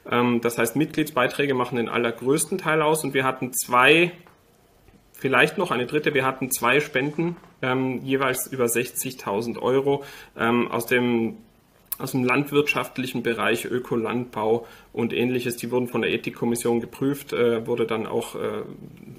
[0.10, 4.12] Ähm, das heißt, Mitgliedsbeiträge machen den allergrößten Teil aus und wir hatten zwei
[5.20, 6.14] Vielleicht noch eine dritte.
[6.14, 10.06] Wir hatten zwei Spenden, ähm, jeweils über 60.000 Euro
[10.38, 11.36] ähm, aus dem
[12.00, 15.58] aus dem landwirtschaftlichen Bereich, Ökolandbau und ähnliches.
[15.58, 18.64] Die wurden von der Ethikkommission geprüft, äh, wurde dann auch, äh,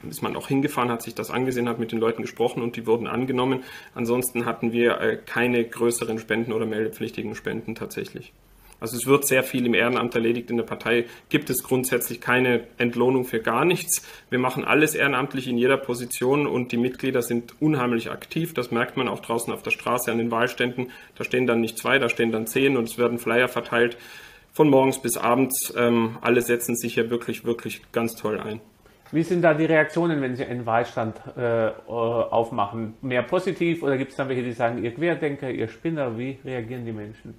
[0.08, 2.86] ist man auch hingefahren, hat sich das angesehen, hat mit den Leuten gesprochen und die
[2.86, 3.62] wurden angenommen.
[3.94, 8.32] Ansonsten hatten wir äh, keine größeren Spenden oder meldepflichtigen Spenden tatsächlich.
[8.80, 10.50] Also es wird sehr viel im Ehrenamt erledigt.
[10.50, 14.06] In der Partei gibt es grundsätzlich keine Entlohnung für gar nichts.
[14.30, 18.54] Wir machen alles ehrenamtlich in jeder Position und die Mitglieder sind unheimlich aktiv.
[18.54, 20.90] Das merkt man auch draußen auf der Straße an den Wahlständen.
[21.16, 23.96] Da stehen dann nicht zwei, da stehen dann zehn und es werden Flyer verteilt
[24.52, 25.72] von morgens bis abends.
[25.76, 28.60] Ähm, alle setzen sich hier wirklich, wirklich ganz toll ein.
[29.12, 32.94] Wie sind da die Reaktionen, wenn Sie einen Wahlstand äh, aufmachen?
[33.02, 36.16] Mehr positiv oder gibt es dann welche, die sagen, ihr Querdenker, ihr Spinner?
[36.16, 37.34] Wie reagieren die Menschen?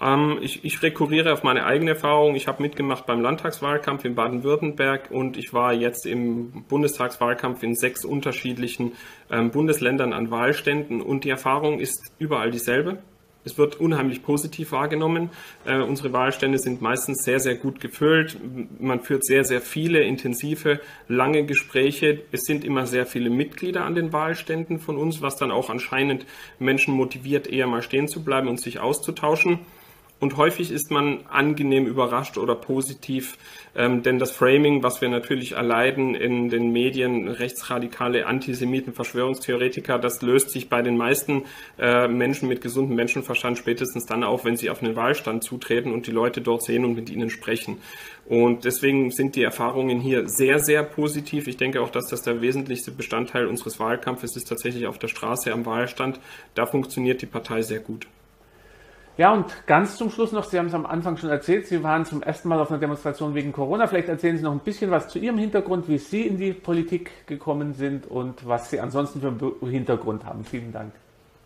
[0.00, 2.34] Ähm, ich, ich rekurriere auf meine eigene Erfahrung.
[2.36, 8.04] Ich habe mitgemacht beim Landtagswahlkampf in Baden-Württemberg und ich war jetzt im Bundestagswahlkampf in sechs
[8.04, 8.92] unterschiedlichen
[9.30, 12.98] ähm, Bundesländern an Wahlständen und die Erfahrung ist überall dieselbe.
[13.44, 15.30] Es wird unheimlich positiv wahrgenommen.
[15.64, 18.36] Äh, unsere Wahlstände sind meistens sehr, sehr gut gefüllt.
[18.78, 22.24] Man führt sehr, sehr viele intensive, lange Gespräche.
[22.30, 26.26] Es sind immer sehr viele Mitglieder an den Wahlständen von uns, was dann auch anscheinend
[26.58, 29.60] Menschen motiviert, eher mal stehen zu bleiben und sich auszutauschen.
[30.20, 33.38] Und häufig ist man angenehm überrascht oder positiv,
[33.76, 40.20] ähm, denn das Framing, was wir natürlich erleiden in den Medien, rechtsradikale Antisemiten, Verschwörungstheoretiker, das
[40.20, 41.44] löst sich bei den meisten
[41.78, 46.08] äh, Menschen mit gesundem Menschenverstand spätestens dann auf, wenn sie auf einen Wahlstand zutreten und
[46.08, 47.78] die Leute dort sehen und mit ihnen sprechen.
[48.26, 51.46] Und deswegen sind die Erfahrungen hier sehr, sehr positiv.
[51.46, 55.52] Ich denke auch, dass das der wesentlichste Bestandteil unseres Wahlkampfes ist, tatsächlich auf der Straße
[55.52, 56.18] am Wahlstand.
[56.56, 58.08] Da funktioniert die Partei sehr gut.
[59.18, 62.04] Ja, und ganz zum Schluss noch, Sie haben es am Anfang schon erzählt, Sie waren
[62.04, 63.88] zum ersten Mal auf einer Demonstration wegen Corona.
[63.88, 67.26] Vielleicht erzählen Sie noch ein bisschen was zu Ihrem Hintergrund, wie Sie in die Politik
[67.26, 70.44] gekommen sind und was Sie ansonsten für einen Hintergrund haben.
[70.44, 70.92] Vielen Dank.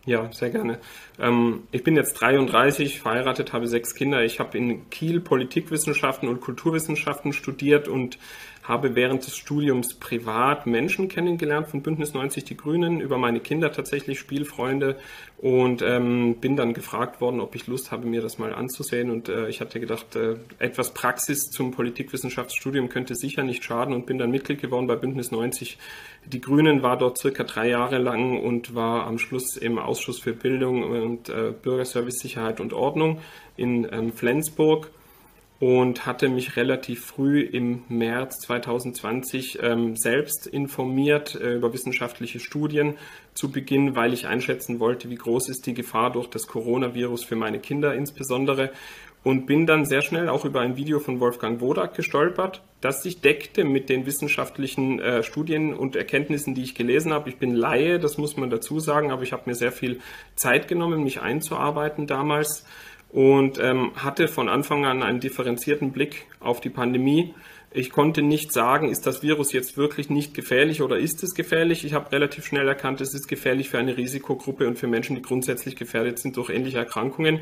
[0.05, 0.81] Ja, sehr gerne.
[1.19, 4.23] Ähm, ich bin jetzt 33, verheiratet, habe sechs Kinder.
[4.23, 8.19] Ich habe in Kiel Politikwissenschaften und Kulturwissenschaften studiert und
[8.63, 13.73] habe während des Studiums privat Menschen kennengelernt von Bündnis 90 Die Grünen, über meine Kinder
[13.73, 14.97] tatsächlich, Spielfreunde.
[15.39, 19.11] Und ähm, bin dann gefragt worden, ob ich Lust habe, mir das mal anzusehen.
[19.11, 23.93] Und äh, ich hatte gedacht, äh, etwas Praxis zum Politikwissenschaftsstudium könnte sicher nicht schaden.
[23.93, 25.79] Und bin dann Mitglied geworden bei Bündnis 90
[26.27, 30.35] Die Grünen, war dort circa drei Jahre lang und war am Schluss im Ausschuss für
[30.35, 33.19] Bildung und äh, Bürgerservice, Sicherheit und Ordnung
[33.57, 34.93] in ähm, Flensburg
[35.63, 42.97] und hatte mich relativ früh im März 2020 ähm, selbst informiert äh, über wissenschaftliche Studien
[43.33, 47.37] zu Beginn, weil ich einschätzen wollte, wie groß ist die Gefahr durch das Coronavirus für
[47.37, 48.73] meine Kinder insbesondere
[49.23, 53.21] und bin dann sehr schnell auch über ein Video von Wolfgang Wodak gestolpert, das sich
[53.21, 57.29] deckte mit den wissenschaftlichen äh, Studien und Erkenntnissen, die ich gelesen habe.
[57.29, 60.01] Ich bin Laie, das muss man dazu sagen, aber ich habe mir sehr viel
[60.35, 62.67] Zeit genommen, mich einzuarbeiten damals
[63.13, 67.35] und ähm, hatte von Anfang an einen differenzierten Blick auf die Pandemie.
[67.71, 71.85] Ich konnte nicht sagen, ist das Virus jetzt wirklich nicht gefährlich oder ist es gefährlich.
[71.85, 75.23] Ich habe relativ schnell erkannt, es ist gefährlich für eine Risikogruppe und für Menschen, die
[75.23, 77.41] grundsätzlich gefährdet sind durch ähnliche Erkrankungen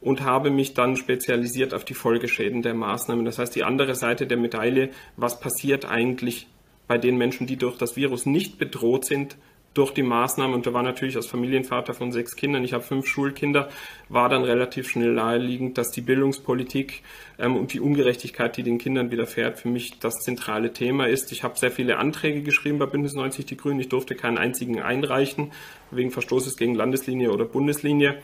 [0.00, 3.24] und habe mich dann spezialisiert auf die Folgeschäden der Maßnahmen.
[3.24, 6.46] Das heißt, die andere Seite der Medaille, was passiert eigentlich
[6.86, 9.36] bei den Menschen, die durch das Virus nicht bedroht sind,
[9.78, 13.06] durch die Maßnahmen, und da war natürlich als Familienvater von sechs Kindern, ich habe fünf
[13.06, 13.68] Schulkinder,
[14.08, 17.02] war dann relativ schnell naheliegend, dass die Bildungspolitik
[17.38, 21.30] ähm, und die Ungerechtigkeit, die den Kindern widerfährt, für mich das zentrale Thema ist.
[21.30, 23.78] Ich habe sehr viele Anträge geschrieben bei Bündnis 90 Die Grünen.
[23.78, 25.52] Ich durfte keinen einzigen einreichen,
[25.92, 28.18] wegen Verstoßes gegen Landeslinie oder Bundeslinie.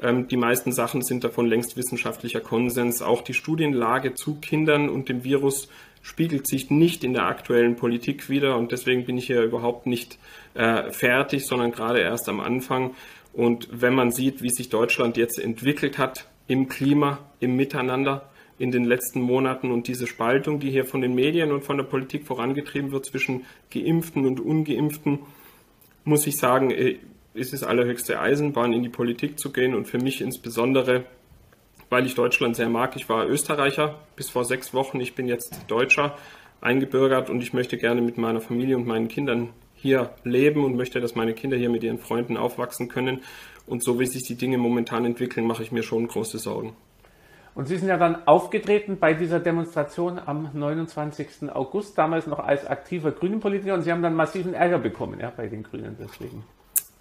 [0.00, 3.02] Ähm, die meisten Sachen sind davon längst wissenschaftlicher Konsens.
[3.02, 5.68] Auch die Studienlage zu Kindern und dem Virus
[6.04, 10.18] spiegelt sich nicht in der aktuellen Politik wieder und deswegen bin ich hier überhaupt nicht
[10.52, 12.94] äh, fertig, sondern gerade erst am Anfang.
[13.32, 18.28] Und wenn man sieht, wie sich Deutschland jetzt entwickelt hat im Klima, im Miteinander
[18.58, 21.84] in den letzten Monaten und diese Spaltung, die hier von den Medien und von der
[21.84, 25.20] Politik vorangetrieben wird zwischen Geimpften und Ungeimpften,
[26.04, 26.98] muss ich sagen, äh,
[27.32, 31.06] ist es allerhöchste Eisenbahn, in die Politik zu gehen und für mich insbesondere,
[31.94, 32.96] weil ich Deutschland sehr mag.
[32.96, 36.16] Ich war Österreicher bis vor sechs Wochen, ich bin jetzt Deutscher
[36.60, 41.00] eingebürgert und ich möchte gerne mit meiner Familie und meinen Kindern hier leben und möchte,
[41.00, 43.22] dass meine Kinder hier mit ihren Freunden aufwachsen können.
[43.68, 46.74] Und so wie sich die Dinge momentan entwickeln, mache ich mir schon große Sorgen.
[47.54, 51.52] Und Sie sind ja dann aufgetreten bei dieser Demonstration am 29.
[51.52, 55.46] August, damals noch als aktiver Grünenpolitiker, und Sie haben dann massiven Ärger bekommen ja, bei
[55.46, 56.42] den Grünen deswegen.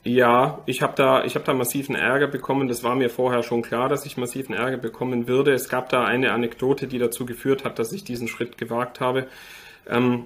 [0.06, 2.68] Ja, ich habe da, ich hab da massiven Ärger bekommen.
[2.68, 5.54] Das war mir vorher schon klar, dass ich massiven Ärger bekommen würde.
[5.54, 9.28] Es gab da eine Anekdote, die dazu geführt hat, dass ich diesen Schritt gewagt habe.
[9.88, 10.26] Ähm,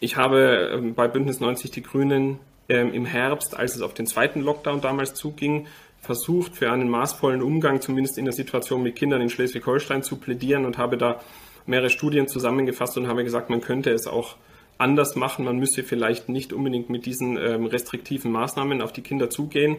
[0.00, 2.38] ich habe ähm, bei Bündnis 90 Die Grünen
[2.70, 5.66] ähm, im Herbst, als es auf den zweiten Lockdown damals zuging,
[6.00, 10.64] versucht, für einen maßvollen Umgang, zumindest in der Situation mit Kindern in Schleswig-Holstein, zu plädieren
[10.64, 11.20] und habe da
[11.66, 14.36] mehrere Studien zusammengefasst und habe gesagt, man könnte es auch
[14.84, 15.46] anders machen.
[15.46, 19.78] Man müsste vielleicht nicht unbedingt mit diesen ähm, restriktiven Maßnahmen auf die Kinder zugehen,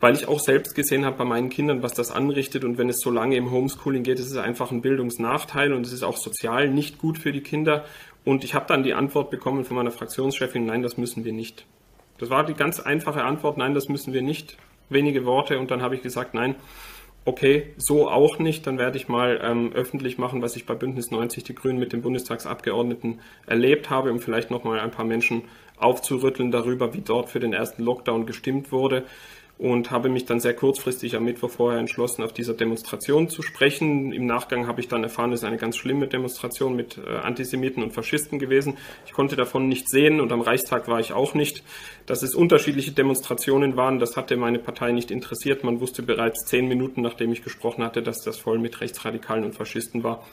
[0.00, 2.62] weil ich auch selbst gesehen habe bei meinen Kindern, was das anrichtet.
[2.62, 5.92] Und wenn es so lange im Homeschooling geht, ist es einfach ein Bildungsnachteil und es
[5.92, 7.86] ist auch sozial nicht gut für die Kinder.
[8.24, 11.64] Und ich habe dann die Antwort bekommen von meiner Fraktionschefin, nein, das müssen wir nicht.
[12.18, 14.58] Das war die ganz einfache Antwort, nein, das müssen wir nicht.
[14.90, 16.54] Wenige Worte und dann habe ich gesagt, nein,
[17.28, 21.10] okay, so auch nicht, dann werde ich mal ähm, öffentlich machen, was ich bei Bündnis
[21.10, 25.42] 90 Die Grünen mit den Bundestagsabgeordneten erlebt habe, um vielleicht nochmal ein paar Menschen
[25.76, 29.04] aufzurütteln darüber, wie dort für den ersten Lockdown gestimmt wurde
[29.58, 34.12] und habe mich dann sehr kurzfristig am Mittwoch vorher entschlossen, auf dieser Demonstration zu sprechen.
[34.12, 37.82] Im Nachgang habe ich dann erfahren, es ist eine ganz schlimme Demonstration mit äh, Antisemiten
[37.82, 38.76] und Faschisten gewesen.
[39.04, 41.64] Ich konnte davon nicht sehen und am Reichstag war ich auch nicht.
[42.06, 45.64] Dass es unterschiedliche Demonstrationen waren, das hatte meine Partei nicht interessiert.
[45.64, 49.56] Man wusste bereits zehn Minuten, nachdem ich gesprochen hatte, dass das voll mit Rechtsradikalen und
[49.56, 50.24] Faschisten war.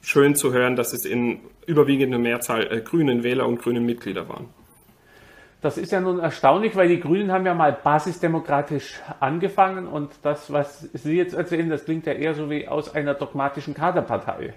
[0.00, 4.48] Schön zu hören, dass es in überwiegender Mehrzahl äh, grünen Wähler und grünen Mitglieder waren.
[5.62, 10.50] Das ist ja nun erstaunlich, weil die Grünen haben ja mal basisdemokratisch angefangen und das,
[10.52, 14.54] was Sie jetzt erzählen, das klingt ja eher so wie aus einer dogmatischen Kaderpartei.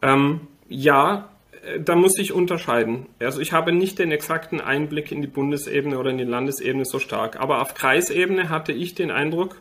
[0.00, 1.28] Ähm, ja,
[1.64, 3.06] äh, da muss ich unterscheiden.
[3.20, 6.98] Also ich habe nicht den exakten Einblick in die Bundesebene oder in die Landesebene so
[6.98, 9.60] stark, aber auf Kreisebene hatte ich den Eindruck,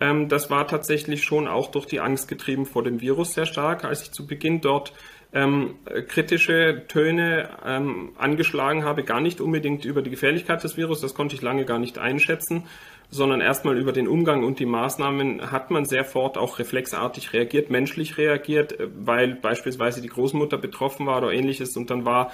[0.00, 3.84] ähm, das war tatsächlich schon auch durch die Angst getrieben vor dem Virus sehr stark,
[3.84, 4.92] als ich zu Beginn dort
[5.34, 5.74] ähm,
[6.08, 11.34] kritische Töne ähm, angeschlagen habe, gar nicht unbedingt über die Gefährlichkeit des Virus, das konnte
[11.34, 12.64] ich lange gar nicht einschätzen,
[13.10, 17.68] sondern erstmal über den Umgang und die Maßnahmen hat man sehr fort auch reflexartig reagiert,
[17.68, 22.32] menschlich reagiert, äh, weil beispielsweise die Großmutter betroffen war oder ähnliches und dann war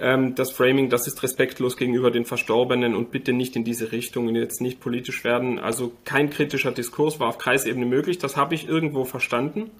[0.00, 4.26] ähm, das Framing, das ist respektlos gegenüber den Verstorbenen und bitte nicht in diese Richtung
[4.26, 5.58] und jetzt nicht politisch werden.
[5.58, 9.70] Also kein kritischer Diskurs war auf Kreisebene möglich, das habe ich irgendwo verstanden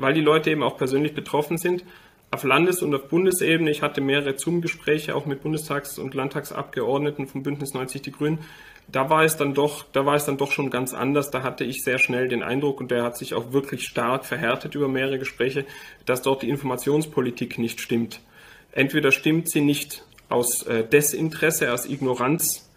[0.00, 1.84] weil die Leute eben auch persönlich betroffen sind.
[2.32, 7.42] Auf Landes- und auf Bundesebene, ich hatte mehrere Zoom-Gespräche auch mit Bundestags- und Landtagsabgeordneten vom
[7.42, 8.38] Bündnis 90 Die Grünen.
[8.86, 11.30] Da war es dann doch, da war es dann doch schon ganz anders.
[11.30, 14.74] Da hatte ich sehr schnell den Eindruck, und der hat sich auch wirklich stark verhärtet
[14.76, 15.64] über mehrere Gespräche,
[16.06, 18.20] dass dort die Informationspolitik nicht stimmt.
[18.72, 22.69] Entweder stimmt sie nicht aus äh, Desinteresse, aus Ignoranz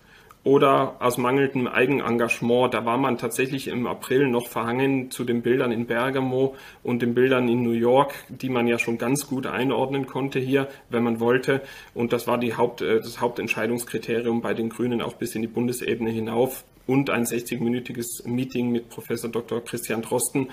[0.43, 2.73] oder aus mangelndem Eigenengagement.
[2.73, 7.13] Da war man tatsächlich im April noch verhangen zu den Bildern in Bergamo und den
[7.13, 11.19] Bildern in New York, die man ja schon ganz gut einordnen konnte hier, wenn man
[11.19, 11.61] wollte.
[11.93, 15.47] Und das war die Haupt, äh, das Hauptentscheidungskriterium bei den Grünen auch bis in die
[15.47, 19.63] Bundesebene hinauf und ein 60-minütiges Meeting mit Professor Dr.
[19.63, 20.49] Christian Drosten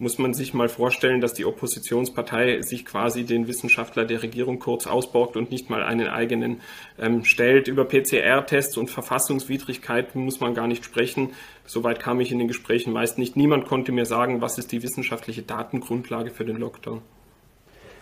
[0.00, 4.86] muss man sich mal vorstellen, dass die Oppositionspartei sich quasi den Wissenschaftler der Regierung kurz
[4.86, 6.62] ausborgt und nicht mal einen eigenen
[6.98, 7.68] ähm, stellt.
[7.68, 11.34] Über PCR-Tests und Verfassungswidrigkeiten muss man gar nicht sprechen.
[11.66, 13.36] Soweit kam ich in den Gesprächen meist nicht.
[13.36, 17.02] Niemand konnte mir sagen, was ist die wissenschaftliche Datengrundlage für den Lockdown.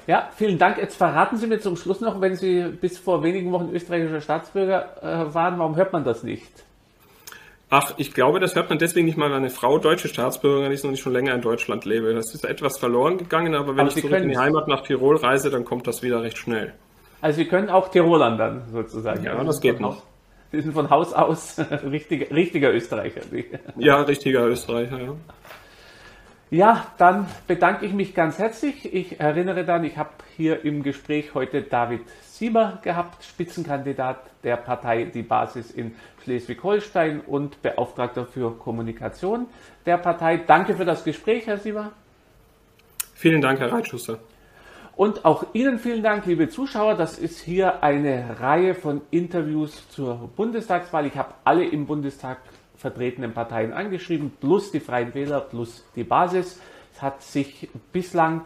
[0.06, 0.78] Ja, vielen Dank.
[0.78, 5.02] Jetzt verraten Sie mir zum Schluss noch, wenn Sie bis vor wenigen Wochen österreichischer Staatsbürger
[5.02, 6.64] äh, waren, warum hört man das nicht?
[7.70, 10.84] Ach, ich glaube, das hört man deswegen nicht mal, weil eine Frau deutsche Staatsbürgerin ist
[10.84, 12.14] und ich schon länger in Deutschland lebe.
[12.14, 14.82] Das ist etwas verloren gegangen, aber wenn aber ich Sie zurück in die Heimat nach
[14.82, 16.72] Tirol reise, dann kommt das wieder recht schnell.
[17.20, 19.22] Also Sie können auch Tirolern dann sozusagen.
[19.24, 20.02] Ja, das geht noch.
[20.50, 21.58] Sie sind von Haus aus
[21.90, 23.20] richtiger, richtiger Österreicher.
[23.76, 25.14] Ja, richtiger Österreicher, ja.
[26.50, 28.94] Ja, dann bedanke ich mich ganz herzlich.
[28.94, 35.04] Ich erinnere dann, ich habe hier im Gespräch heute David Sieber gehabt, Spitzenkandidat der Partei
[35.04, 35.94] Die Basis in
[36.24, 39.46] Schleswig-Holstein und Beauftragter für Kommunikation
[39.84, 40.38] der Partei.
[40.38, 41.92] Danke für das Gespräch, Herr Sieber.
[43.14, 44.18] Vielen Dank, Herr Reitschuster.
[44.96, 46.94] Und auch Ihnen vielen Dank, liebe Zuschauer.
[46.94, 51.04] Das ist hier eine Reihe von Interviews zur Bundestagswahl.
[51.04, 52.38] Ich habe alle im Bundestag
[52.78, 56.60] vertretenen Parteien angeschrieben, plus die Freien Wähler, plus die Basis.
[56.94, 58.42] Es hat sich bislang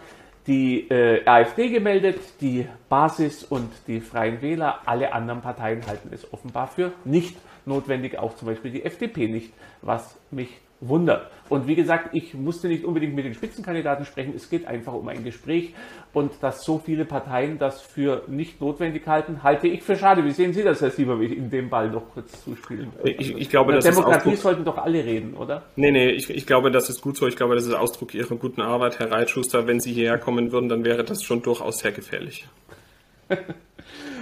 [0.46, 4.80] die äh, AfD gemeldet, die Basis und die Freien Wähler.
[4.86, 9.52] Alle anderen Parteien halten es offenbar für nicht notwendig, auch zum Beispiel die FDP nicht,
[9.82, 10.50] was mich
[10.82, 11.30] wundert.
[11.48, 15.06] Und wie gesagt, ich musste nicht unbedingt mit den Spitzenkandidaten sprechen, es geht einfach um
[15.08, 15.74] ein Gespräch
[16.12, 20.24] und dass so viele Parteien das für nicht notwendig halten, halte ich für schade.
[20.24, 22.90] Wie sehen Sie das, Herr Sieber, wie ich in dem Ball noch kurz zuspielen?
[23.04, 25.62] Ich, ich glaube, das Demokratie ist sollten doch alle reden, oder?
[25.76, 27.26] Nee, nee, ich, ich glaube, das ist gut so.
[27.26, 29.66] Ich glaube, das ist Ausdruck Ihrer guten Arbeit, Herr Reitschuster.
[29.66, 32.46] Wenn Sie hierher kommen würden, dann wäre das schon durchaus sehr gefährlich.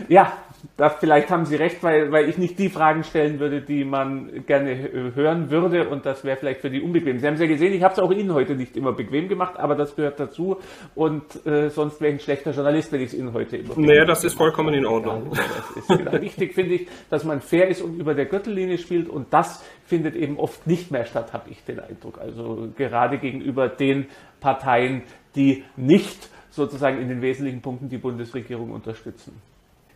[0.08, 0.32] ja,
[0.76, 4.44] das, vielleicht haben Sie recht, weil, weil ich nicht die Fragen stellen würde, die man
[4.46, 4.76] gerne
[5.14, 7.18] hören würde und das wäre vielleicht für die unbequem.
[7.18, 9.58] Sie haben es ja gesehen, ich habe es auch Ihnen heute nicht immer bequem gemacht,
[9.58, 10.58] aber das gehört dazu
[10.94, 13.86] und äh, sonst wäre ich ein schlechter Journalist, wenn ich es Ihnen heute immer bequem
[13.86, 15.32] Naja, das ist vollkommen in Ordnung.
[15.32, 16.20] Ja, das ist genau.
[16.20, 20.14] Wichtig finde ich, dass man fair ist und über der Gürtellinie spielt und das findet
[20.14, 22.18] eben oft nicht mehr statt, habe ich den Eindruck.
[22.18, 24.06] Also gerade gegenüber den
[24.40, 25.02] Parteien,
[25.34, 29.40] die nicht sozusagen in den wesentlichen Punkten die Bundesregierung unterstützen.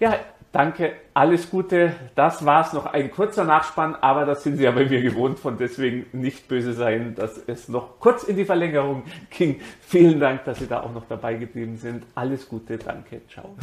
[0.00, 0.18] Ja,
[0.55, 1.92] danke, alles Gute.
[2.14, 5.59] Das war's noch ein kurzer Nachspann, aber das sind Sie ja bei mir gewohnt, von
[5.59, 9.61] deswegen nicht böse sein, dass es noch kurz in die Verlängerung ging.
[9.80, 12.05] Vielen Dank, dass Sie da auch noch dabei geblieben sind.
[12.14, 13.57] Alles Gute, danke, ciao.